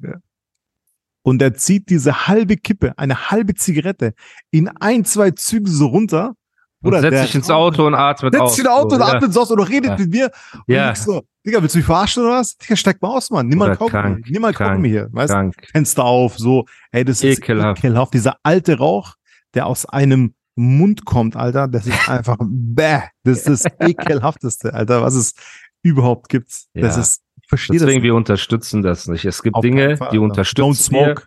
Und 1.23 1.43
er 1.43 1.53
zieht 1.55 1.91
diese 1.91 2.27
halbe 2.29 2.57
Kippe, 2.57 2.97
eine 2.99 3.31
halbe 3.31 3.55
Zigarette 3.55 4.15
in 4.51 4.69
ein, 4.69 5.05
zwei 5.05 5.31
Züge 5.33 5.69
so 5.71 5.87
runter 5.87 6.35
Und 6.81 6.91
Bruder, 6.91 7.01
setzt 7.01 7.23
sich 7.27 7.35
ins 7.35 7.51
Auto 7.51 7.87
und 7.87 7.95
atmet 7.95 8.33
Setzt 8.33 8.43
aus. 8.43 8.55
sich 8.57 8.65
in 8.65 8.71
ein 8.71 8.77
Auto 8.77 8.95
und 8.95 9.01
So, 9.01 9.07
ja. 9.09 9.13
atmet 9.15 9.33
so 9.35 9.41
aus 9.43 9.51
und 9.51 9.61
redet 9.61 9.91
Ja. 9.91 9.97
mit 9.99 10.11
mir. 10.13 10.31
Und 10.55 10.63
Ja. 10.75 10.95
so, 10.95 11.23
Digga, 11.45 11.61
willst 11.61 11.75
du 11.75 11.79
mich 11.79 11.87
verarschen 11.87 12.23
oder 12.25 12.35
was? 12.35 12.57
Digga, 12.57 12.77
steig 12.77 13.03
mal 13.03 13.09
aus, 13.17 13.31
Mann. 13.31 13.49
Nimm 13.49 13.59
mal 13.59 13.65
Oder 13.67 13.77
Kaugummi. 13.77 13.91
krank, 14.03 14.27
Nimm 14.29 14.43
mal 14.43 14.53
Kaugummi 14.55 14.89
hier. 14.89 15.09
Weißt 15.11 15.31
du? 15.31 15.35
Krank. 15.35 15.55
Fenster 15.73 16.05
auf, 16.05 16.39
so. 16.39 16.67
Ey, 16.93 17.05
das 17.05 17.23
ist 17.25 17.39
Ekelhaft. 17.39 17.79
ekelhaft. 17.83 18.15
Dieser 18.15 18.37
alte 18.45 18.79
Rauch, 18.79 19.15
der 19.55 19.67
aus 19.67 19.87
einem 19.87 20.35
Mund 20.55 21.05
kommt, 21.05 21.37
Alter, 21.37 21.67
das 21.69 21.87
ist 21.87 22.09
einfach 22.09 22.37
bäh. 22.41 23.01
Das 23.25 23.47
ist 23.47 23.65
das 23.65 23.73
ekelhafteste, 23.81 24.73
Alter, 24.75 25.03
was 25.03 25.15
es 25.15 25.35
überhaupt 25.83 26.29
gibt. 26.29 26.49
Das 26.75 26.95
Ja. 26.97 27.01
ist, 27.03 27.23
ich 27.43 27.49
verstehe 27.49 27.79
Deswegen, 27.79 28.01
das 28.01 28.05
wir 28.05 28.15
unterstützen 28.15 28.83
das 28.83 29.07
nicht. 29.09 29.25
Es 29.25 29.43
gibt 29.43 29.57
Auf 29.57 29.63
Dinge, 29.63 29.97
Fall, 29.97 30.11
die 30.11 30.19
unterstützen 30.19 30.63
Don't 30.63 30.93
wir, 30.93 31.05
smoke. 31.15 31.23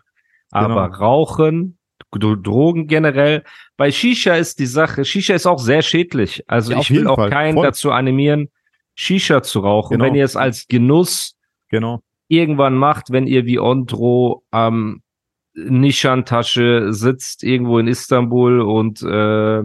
aber 0.50 0.88
Genau. 0.90 0.96
Rauchen, 1.04 1.78
Drogen 2.18 2.86
generell. 2.86 3.42
Bei 3.76 3.90
Shisha 3.90 4.34
ist 4.34 4.58
die 4.58 4.66
Sache, 4.66 5.04
Shisha 5.04 5.34
ist 5.34 5.46
auch 5.46 5.58
sehr 5.58 5.82
schädlich. 5.82 6.44
Also 6.46 6.72
Ja, 6.72 6.80
ich 6.80 6.90
will 6.90 7.06
auch 7.06 7.16
Fall. 7.16 7.30
keinen 7.30 7.54
Voll. 7.54 7.64
dazu 7.66 7.90
animieren, 7.90 8.50
Shisha 8.94 9.42
zu 9.42 9.60
rauchen. 9.60 9.94
Genau. 9.94 10.04
Wenn 10.04 10.14
ihr 10.14 10.24
es 10.24 10.36
als 10.36 10.66
Genuss 10.68 11.34
Genau. 11.68 12.02
irgendwann 12.28 12.74
macht, 12.74 13.10
wenn 13.10 13.26
ihr 13.26 13.46
wie 13.46 13.58
Ondro 13.58 14.44
am 14.50 15.02
Nishan-Tasche 15.54 16.92
sitzt, 16.92 17.42
irgendwo 17.44 17.78
in 17.78 17.86
Istanbul 17.88 18.60
und 18.60 19.02
äh, 19.02 19.62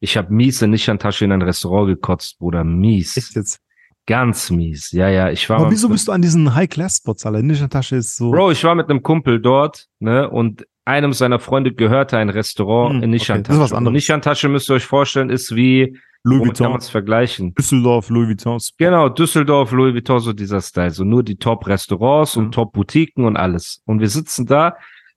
ich 0.00 0.16
habe 0.16 0.32
mies 0.34 0.60
in 0.62 0.70
Nishan-Tasche 0.70 1.24
in 1.24 1.32
ein 1.32 1.42
Restaurant 1.42 1.86
gekotzt, 1.88 2.38
Bruder. 2.38 2.64
Mies. 2.64 3.16
Echt 3.16 3.34
jetzt. 3.36 3.60
Ganz 4.06 4.50
mies. 4.50 4.92
Ja, 4.92 5.08
ja, 5.08 5.30
ich 5.30 5.48
war 5.48 5.58
Aber 5.60 5.70
wieso 5.70 5.88
bist 5.88 6.08
du 6.08 6.12
an 6.12 6.20
diesen 6.20 6.54
High-Class-Spots, 6.54 7.24
Alter? 7.24 7.42
Nische-Tasche 7.42 7.96
ist 7.96 8.16
so. 8.16 8.30
Bro, 8.32 8.50
ich 8.50 8.62
war 8.64 8.74
mit 8.74 8.90
einem 8.90 9.02
Kumpel 9.02 9.40
dort, 9.40 9.86
ne, 9.98 10.28
und 10.28 10.66
einem 10.84 11.14
seiner 11.14 11.38
Freunde 11.38 11.72
gehörte 11.72 12.18
ein 12.18 12.28
Restaurant 12.28 12.90
Hm, 12.90 12.96
in 12.96 13.02
okay, 13.04 13.12
Nishan-Tasche. 13.12 13.42
das 13.48 13.56
ist 13.56 13.62
was 13.62 13.72
Und 13.72 13.78
anderes. 13.78 13.94
Nishan-Tasche 13.94 14.48
müsst 14.50 14.68
ihr 14.70 14.74
euch 14.74 14.84
vorstellen, 14.84 15.30
ist 15.30 15.56
wie, 15.56 15.98
Louis 16.22 16.40
womit 16.40 16.40
kann 16.40 16.46
Vuitton. 16.64 16.70
man 16.72 16.78
es 16.80 16.88
vergleichen? 16.90 17.54
Düsseldorf, 17.54 18.10
Louis 18.10 18.28
Vuitton. 18.28 18.58
Genau, 18.78 19.08
Düsseldorf, 19.08 19.72
Louis 19.72 19.94
Vuitton, 19.94 20.20
so 20.20 20.32
dieser 20.34 20.60
Style. 20.60 20.90
So 20.90 21.04
nur 21.04 21.22
die 21.22 21.36
Top-Restaurants 21.36 22.34
Ja. 22.34 22.42
und 22.42 22.52
Top-Boutiquen 22.52 23.24
und 23.24 23.36
alles. 23.38 23.80
Und 23.86 24.00
wir 24.00 24.08
sitzen 24.10 24.44
da 24.46 24.74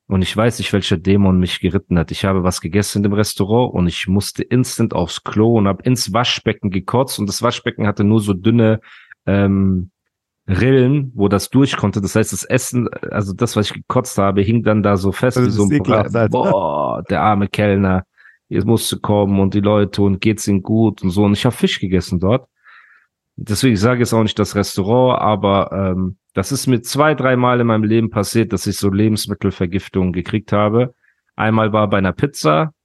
und 0.08 0.22
ich 0.22 0.36
weiß 0.36 0.60
nicht, 0.60 0.72
welcher 0.72 0.98
Dämon 0.98 1.40
mich 1.40 1.60
geritten 1.60 2.00
hat. 2.00 2.12
Ich 2.12 2.24
habe 2.24 2.44
was 2.44 2.62
gegessen 2.62 3.00
in 3.00 3.04
dem 3.04 3.14
Restaurant 3.14 3.74
und 3.74 3.88
ich 3.88 4.08
musste 4.08 4.42
instant 4.42 4.94
aufs 4.94 5.24
Klo 5.24 5.58
und 5.58 5.68
habe 5.68 5.84
ins 5.84 6.14
Waschbecken 6.14 6.70
gekotzt 6.70 7.20
und 7.20 7.28
das 7.28 7.42
Waschbecken 7.42 7.86
hatte 7.86 8.06
nur 8.06 8.22
so 8.22 8.34
dünne 8.34 8.80
ähm, 9.26 9.92
Rillen, 10.48 11.12
wo 11.14 11.28
das 11.28 11.50
durch 11.50 11.76
konnte. 11.76 12.00
Das 12.00 12.16
heißt, 12.16 12.32
das 12.32 12.46
Essen, 12.46 12.88
also 13.12 13.34
das, 13.34 13.58
was 13.58 13.68
ich 13.68 13.74
gekotzt 13.74 14.18
habe, 14.18 14.42
hing 14.42 14.64
dann 14.64 14.82
da 14.82 14.96
so 14.96 15.12
fest 15.12 15.36
Das 15.36 15.46
wie 15.46 15.50
so 15.50 15.64
ein 15.64 15.72
ekelhaft, 15.72 16.12
Bra 16.14 16.20
Alter. 16.22 16.30
Boah, 16.30 17.04
der 17.10 17.22
arme 17.22 17.50
Kellner. 17.50 18.06
Jetzt 18.48 18.66
musste 18.66 18.98
kommen 18.98 19.42
und 19.42 19.54
die 19.54 19.60
Leute 19.60 20.02
und 20.04 20.22
geht's 20.22 20.48
ihnen 20.48 20.64
gut 20.64 21.04
und 21.04 21.10
so. 21.10 21.26
Und 21.26 21.34
ich 21.34 21.46
habe 21.46 21.54
Fisch 21.54 21.82
gegessen 21.82 22.22
dort. 22.22 22.48
Deswegen 23.36 23.74
ich 23.74 23.82
sage 23.82 24.00
jetzt 24.00 24.14
auch 24.14 24.24
nicht 24.24 24.40
das 24.40 24.56
Restaurant, 24.56 25.22
aber 25.22 25.70
ähm, 25.74 26.16
das 26.38 26.52
ist 26.52 26.68
mir 26.68 26.84
zwei, 26.84 27.16
dreimal 27.16 27.60
in 27.60 27.66
meinem 27.66 27.84
Leben 27.84 28.12
passiert, 28.12 28.54
dass 28.54 28.68
ich 28.68 28.78
so 28.78 28.92
Lebensmittelvergiftungen 28.92 30.14
gekriegt 30.14 30.54
habe. 30.54 30.94
Einmal 31.36 31.74
war 31.74 31.90
bei 31.90 31.98
einer 31.98 32.14
Pizza, 32.14 32.76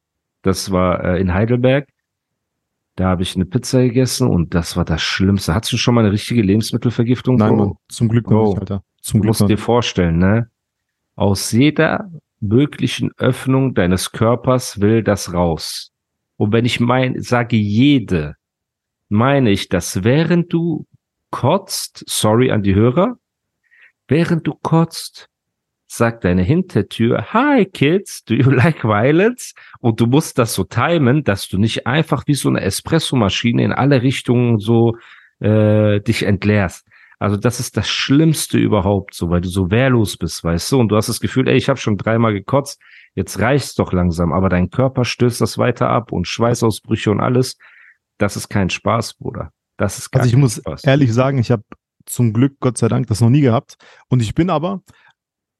das 0.40 0.72
war 0.72 1.04
äh, 1.04 1.20
in 1.20 1.34
Heidelberg. 1.34 1.86
Da 2.96 3.08
habe 3.08 3.22
ich 3.22 3.36
eine 3.36 3.44
Pizza 3.44 3.82
gegessen 3.82 4.26
und 4.26 4.54
das 4.54 4.74
war 4.78 4.86
das 4.86 5.02
Schlimmste. 5.02 5.52
Hattest 5.54 5.74
du 5.74 5.76
schon 5.76 5.94
mal 5.94 6.00
eine 6.00 6.12
richtige 6.12 6.40
Lebensmittelvergiftung? 6.40 7.36
Nein? 7.36 7.56
Mann. 7.56 7.72
Zum 7.88 8.08
Glück 8.08 8.30
noch 8.30 8.40
Oh. 8.40 8.48
nicht, 8.52 8.60
Alter. 8.60 8.84
Zum 9.02 9.18
Du 9.18 9.22
Glück 9.24 9.28
musst 9.28 9.40
noch 9.42 9.48
dir 9.48 9.58
vorstellen, 9.58 10.16
ne? 10.16 10.48
Aus 11.14 11.52
jeder 11.52 12.10
möglichen 12.40 13.10
Öffnung 13.18 13.74
deines 13.74 14.12
Körpers 14.12 14.80
will 14.80 15.02
das 15.02 15.34
raus. 15.34 15.92
Und 16.38 16.52
wenn 16.54 16.64
ich 16.64 16.80
mein, 16.80 17.20
sage 17.20 17.56
jede, 17.58 18.36
meine 19.10 19.50
ich, 19.50 19.68
dass 19.68 20.04
während 20.04 20.50
du 20.54 20.86
kotzt, 21.30 22.02
sorry 22.08 22.50
an 22.50 22.62
die 22.62 22.74
Hörer, 22.74 23.18
während 24.12 24.46
du 24.46 24.52
kotzt, 24.54 25.30
sagt 25.86 26.24
deine 26.24 26.42
Hintertür, 26.42 27.32
hi 27.32 27.64
kids, 27.64 28.22
do 28.24 28.34
you 28.34 28.50
like 28.62 28.84
violence? 28.84 29.54
Und 29.80 30.00
du 30.00 30.06
musst 30.06 30.38
das 30.38 30.52
so 30.52 30.64
timen, 30.64 31.24
dass 31.24 31.48
du 31.48 31.56
nicht 31.58 31.86
einfach 31.86 32.24
wie 32.26 32.34
so 32.34 32.50
eine 32.50 32.60
Espressomaschine 32.60 33.64
in 33.64 33.72
alle 33.72 34.02
Richtungen 34.02 34.58
so 34.58 34.96
äh, 35.40 36.00
dich 36.00 36.24
entleerst. 36.24 36.86
Also 37.18 37.36
das 37.38 37.58
ist 37.58 37.76
das 37.78 37.88
Schlimmste 37.88 38.58
überhaupt, 38.58 39.14
so 39.14 39.30
weil 39.30 39.40
du 39.40 39.48
so 39.48 39.70
wehrlos 39.70 40.18
bist, 40.18 40.44
weißt 40.44 40.72
du, 40.72 40.80
und 40.80 40.88
du 40.88 40.96
hast 40.96 41.08
das 41.08 41.20
Gefühl, 41.20 41.48
ey, 41.48 41.56
ich 41.56 41.70
habe 41.70 41.78
schon 41.78 41.96
dreimal 41.96 42.34
gekotzt, 42.34 42.82
jetzt 43.14 43.38
reicht's 43.38 43.74
doch 43.74 43.92
langsam, 43.92 44.32
aber 44.32 44.50
dein 44.50 44.68
Körper 44.68 45.04
stößt 45.06 45.40
das 45.40 45.56
weiter 45.56 45.88
ab 45.88 46.12
und 46.12 46.26
Schweißausbrüche 46.26 47.10
und 47.10 47.20
alles. 47.20 47.56
Das 48.18 48.36
ist 48.36 48.48
kein 48.48 48.68
Spaß, 48.68 49.14
Bruder. 49.14 49.52
Das 49.78 49.98
ist 49.98 50.12
Also 50.12 50.28
ich 50.28 50.36
muss 50.36 50.56
Spaß. 50.56 50.84
ehrlich 50.84 51.14
sagen, 51.14 51.38
ich 51.38 51.50
habe 51.50 51.62
zum 52.06 52.32
Glück, 52.32 52.54
Gott 52.60 52.78
sei 52.78 52.88
Dank, 52.88 53.06
das 53.06 53.20
noch 53.20 53.30
nie 53.30 53.40
gehabt. 53.40 53.76
Und 54.08 54.22
ich 54.22 54.34
bin 54.34 54.50
aber, 54.50 54.82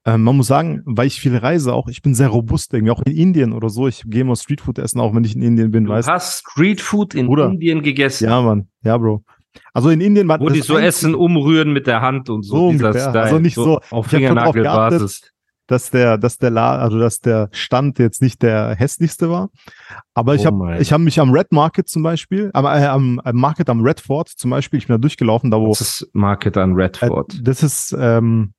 äh, 0.04 0.16
man 0.18 0.36
muss 0.36 0.46
sagen, 0.48 0.82
weil 0.84 1.06
ich 1.06 1.20
viel 1.20 1.36
reise 1.36 1.72
auch, 1.74 1.88
ich 1.88 2.02
bin 2.02 2.14
sehr 2.14 2.28
robust 2.28 2.72
irgendwie, 2.74 2.90
auch 2.92 3.02
in 3.02 3.16
Indien 3.16 3.52
oder 3.52 3.68
so. 3.68 3.86
Ich 3.88 4.02
gehe 4.06 4.24
mal 4.24 4.36
Streetfood 4.36 4.78
essen, 4.78 5.00
auch 5.00 5.14
wenn 5.14 5.24
ich 5.24 5.36
in 5.36 5.42
Indien 5.42 5.70
bin, 5.70 5.84
Du 5.84 5.90
weißt 5.90 6.08
du. 6.08 6.12
hast 6.12 6.40
Streetfood 6.50 7.14
in 7.14 7.26
Bruder. 7.26 7.46
Indien 7.50 7.82
gegessen, 7.82 8.24
Ja, 8.24 8.40
Mann. 8.42 8.68
Ja, 8.82 8.96
Bro. 8.98 9.24
Also 9.74 9.90
in 9.90 10.00
Indien 10.00 10.26
war 10.28 10.40
wo 10.40 10.48
die 10.48 10.60
so 10.62 10.78
Essen 10.78 11.14
umrühren 11.14 11.72
mit 11.74 11.86
der 11.86 12.00
Hand 12.00 12.30
und 12.30 12.42
so, 12.42 12.56
So 12.56 12.66
ungefähr. 12.68 13.10
Style. 13.10 13.20
Also 13.22 13.38
nicht 13.38 13.54
so- 13.54 13.76
Auf 13.76 13.82
schon 13.82 13.90
drauf 13.90 14.06
Fingernagelbasis. 14.08 15.31
Dass 15.72 15.90
der, 15.90 16.18
dass 16.18 16.38
der 16.38 16.50
La 16.50 16.76
also 16.76 16.98
dass 16.98 17.20
der 17.20 17.48
Stand 17.52 17.98
jetzt 17.98 18.22
nicht 18.22 18.42
der 18.42 18.76
hässlichste 18.76 19.30
war. 19.30 19.50
Aber 20.14 20.34
ich 20.34 20.42
Oh 20.42 20.46
habe 20.46 20.78
ich 20.80 20.92
habe 20.92 21.02
mich 21.02 21.18
am 21.18 21.32
Red 21.32 21.52
Market 21.52 21.88
zum 21.88 22.02
Beispiel, 22.02 22.50
am, 22.52 22.64
äh, 22.64 22.86
am, 22.86 23.18
am 23.20 23.36
Market 23.36 23.68
am 23.68 23.80
Redford 23.82 24.28
zum 24.28 24.50
Beispiel, 24.50 24.78
ich 24.78 24.86
bin 24.86 24.94
da 24.94 24.98
durchgelaufen, 24.98 25.50
da 25.50 25.58
wo 25.58 25.68
Das 25.70 25.80
ist 25.80 26.10
Market 26.12 26.56
an 26.56 26.78
Äh, 26.78 26.82
Redford. 26.82 27.40
Das 27.42 27.62
ist, 27.62 27.96
ähm, 27.98 28.52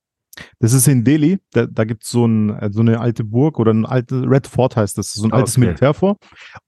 das 0.59 0.73
ist 0.73 0.87
in 0.87 1.03
Delhi. 1.03 1.39
Da, 1.51 1.67
da 1.67 1.83
gibt's 1.83 2.09
so, 2.09 2.25
ein, 2.25 2.49
äh, 2.49 2.69
so 2.71 2.81
eine 2.81 2.99
alte 2.99 3.23
Burg 3.23 3.59
oder 3.59 3.71
ein 3.71 3.85
altes 3.85 4.23
Red 4.25 4.47
Fort 4.47 4.75
heißt 4.75 4.97
das, 4.97 5.13
so 5.13 5.25
ein 5.25 5.33
altes 5.33 5.57
okay. 5.57 5.67
Militärfort. 5.67 6.17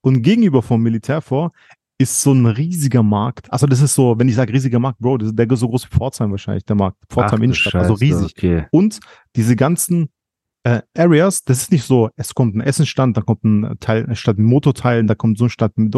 Und 0.02 0.22
gegenüber 0.22 0.62
vom 0.62 0.82
Militärfort 0.82 1.52
ist 1.98 2.22
so 2.22 2.34
ein 2.34 2.46
riesiger 2.46 3.04
Markt. 3.04 3.52
Also 3.52 3.68
das 3.68 3.82
ist 3.82 3.94
so, 3.94 4.20
wenn 4.20 4.28
ich 4.28 4.36
sage 4.36 4.54
riesiger 4.54 4.80
Markt, 4.80 5.00
Bro, 5.00 5.20
das 5.20 5.30
ist 5.30 5.40
der 5.40 5.48
so 5.56 5.70
groß 5.70 5.86
wie 5.86 5.96
Pforzheim 5.96 6.32
wahrscheinlich, 6.32 6.66
der 6.66 6.76
Markt. 6.76 6.98
Pforzheim 7.10 7.40
Ach 7.40 7.44
Innenstadt, 7.44 7.76
also 7.76 7.94
riesig. 7.94 8.34
Okay. 8.38 8.66
Und 8.72 9.00
diese 9.36 9.56
ganzen 9.56 10.10
äh, 10.66 10.82
Areas, 10.98 11.44
das 11.44 11.62
ist 11.62 11.72
nicht 11.72 11.86
so, 11.86 12.10
es 12.16 12.34
kommt 12.34 12.56
ein 12.56 12.62
Essenstand, 12.62 13.16
da 13.16 13.22
kommt 13.22 13.44
ein 13.44 13.78
Teil 13.80 14.16
statt 14.16 14.40
mit 14.40 14.48
Motorteilen, 14.48 15.06
da 15.06 15.14
kommt 15.14 15.38
so 15.38 15.46
ein 15.46 15.50
statt 15.52 15.74
mit 15.76 15.96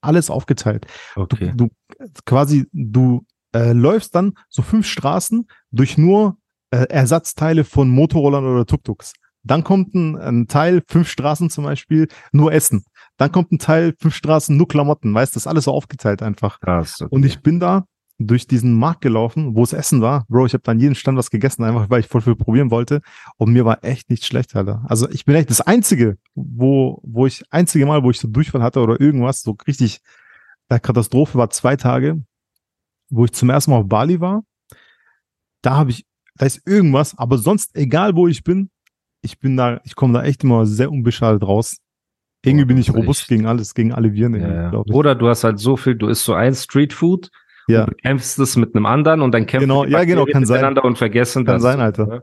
alles 0.00 0.30
aufgeteilt. 0.30 0.86
okay. 1.14 1.52
Du, 1.54 1.68
du 1.98 2.08
quasi, 2.24 2.66
du 2.72 3.26
äh, 3.54 3.72
läufst 3.72 4.14
dann 4.14 4.32
so 4.48 4.62
fünf 4.62 4.86
Straßen 4.86 5.46
durch 5.72 5.98
nur 5.98 6.38
äh, 6.70 6.86
Ersatzteile 6.88 7.64
von 7.64 7.90
Motorrollern 7.90 8.46
oder 8.46 8.64
Tuk-Tuks. 8.64 9.12
Dann 9.42 9.62
kommt 9.62 9.94
ein, 9.94 10.16
ein 10.16 10.48
Teil, 10.48 10.82
fünf 10.88 11.10
Straßen 11.10 11.50
zum 11.50 11.64
Beispiel, 11.64 12.08
nur 12.32 12.50
Essen. 12.52 12.84
Dann 13.18 13.30
kommt 13.30 13.52
ein 13.52 13.58
Teil, 13.58 13.94
fünf 13.98 14.14
Straßen, 14.14 14.56
nur 14.56 14.68
Klamotten. 14.68 15.12
Weißt 15.12 15.34
du, 15.34 15.36
das 15.36 15.42
ist 15.42 15.46
alles 15.48 15.64
so 15.64 15.72
aufgeteilt 15.72 16.22
einfach. 16.22 16.60
Krass, 16.60 17.02
okay. 17.02 17.14
Und 17.14 17.26
ich 17.26 17.42
bin 17.42 17.60
da 17.60 17.84
durch 18.20 18.46
diesen 18.48 18.74
Markt 18.76 19.00
gelaufen, 19.00 19.54
wo 19.54 19.62
es 19.62 19.72
Essen 19.72 20.00
war. 20.00 20.26
Bro, 20.28 20.46
ich 20.46 20.52
habe 20.52 20.62
dann 20.64 20.80
jeden 20.80 20.96
Stand 20.96 21.16
was 21.16 21.30
gegessen, 21.30 21.62
einfach 21.62 21.88
weil 21.88 22.00
ich 22.00 22.08
voll 22.08 22.20
viel 22.20 22.34
probieren 22.34 22.70
wollte. 22.70 23.00
Und 23.36 23.52
mir 23.52 23.64
war 23.64 23.84
echt 23.84 24.10
nicht 24.10 24.24
schlecht, 24.24 24.56
Alter. 24.56 24.84
Also 24.88 25.08
ich 25.10 25.24
bin 25.24 25.36
echt 25.36 25.50
das 25.50 25.60
Einzige, 25.60 26.18
wo, 26.34 27.00
wo 27.04 27.26
ich, 27.26 27.44
einzige 27.50 27.86
Mal, 27.86 28.02
wo 28.02 28.10
ich 28.10 28.18
so 28.18 28.26
Durchfall 28.26 28.62
hatte 28.62 28.80
oder 28.80 29.00
irgendwas, 29.00 29.42
so 29.42 29.56
richtig, 29.66 30.00
der 30.68 30.80
Katastrophe 30.80 31.38
war 31.38 31.48
zwei 31.50 31.76
Tage, 31.76 32.20
wo 33.08 33.24
ich 33.24 33.32
zum 33.32 33.50
ersten 33.50 33.70
Mal 33.70 33.78
auf 33.78 33.88
Bali 33.88 34.20
war. 34.20 34.42
Da 35.62 35.76
habe 35.76 35.90
ich, 35.90 36.04
da 36.36 36.46
ist 36.46 36.66
irgendwas, 36.66 37.16
aber 37.16 37.38
sonst, 37.38 37.76
egal 37.76 38.16
wo 38.16 38.26
ich 38.26 38.42
bin, 38.42 38.70
ich 39.22 39.38
bin 39.38 39.56
da, 39.56 39.80
ich 39.84 39.94
komme 39.94 40.14
da 40.14 40.24
echt 40.24 40.42
immer 40.42 40.66
sehr 40.66 40.90
unbeschadet 40.90 41.42
raus. 41.42 41.78
Irgendwie 42.44 42.64
bin 42.64 42.78
ich 42.78 42.92
robust 42.92 43.22
echt- 43.22 43.28
gegen 43.28 43.46
alles, 43.46 43.74
gegen 43.74 43.92
alle 43.92 44.12
Viren, 44.12 44.34
Ja, 44.40 44.72
ja. 44.72 44.78
Oder 44.92 45.14
du 45.14 45.28
hast 45.28 45.44
halt 45.44 45.58
so 45.58 45.76
viel, 45.76 45.94
du 45.96 46.08
isst 46.08 46.24
so 46.24 46.34
ein 46.34 46.54
Streetfood 46.54 47.30
Ja. 47.68 47.80
und 47.84 47.90
bekämpfst 47.90 48.38
es 48.38 48.56
mit 48.56 48.74
einem 48.74 48.86
anderen 48.86 49.20
und 49.22 49.32
dann 49.32 49.46
kämpfen 49.46 49.68
Genau, 49.68 49.84
die 49.84 49.92
ja, 49.92 50.04
genau, 50.04 50.24
kann 50.26 50.44
sein. 50.46 50.56
miteinander 50.56 50.84
und 50.84 50.96
vergessen 50.98 51.44
Kann 51.44 51.56
das. 51.56 51.62
sein, 51.62 51.80
Alter. 51.80 52.06
ne? 52.06 52.22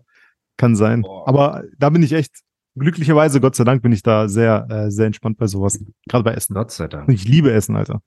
Kann 0.58 0.76
sein. 0.76 1.02
Boah. 1.02 1.28
Aber 1.28 1.64
da 1.78 1.90
bin 1.90 2.02
ich 2.04 2.14
echt, 2.14 2.32
glücklicherweise, 2.76 3.40
Gott 3.42 3.56
sei 3.56 3.64
Dank, 3.64 3.82
bin 3.82 3.92
ich 3.92 4.04
da 4.04 4.28
sehr, 4.28 4.68
äh, 4.70 4.90
sehr 4.92 5.06
entspannt 5.08 5.38
bei 5.38 5.48
sowas. 5.48 5.80
Gerade 6.08 6.24
bei 6.24 6.34
Essen. 6.34 6.54
Gott 6.54 6.72
sei 6.72 6.86
Und 6.86 6.94
Dank. 6.94 7.10
ich 7.10 7.28
liebe 7.28 7.52
Essen, 7.52 7.76
Alter. 7.76 8.02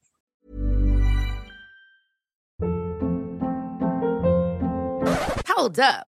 Hold 5.57 5.79
up. 5.81 6.08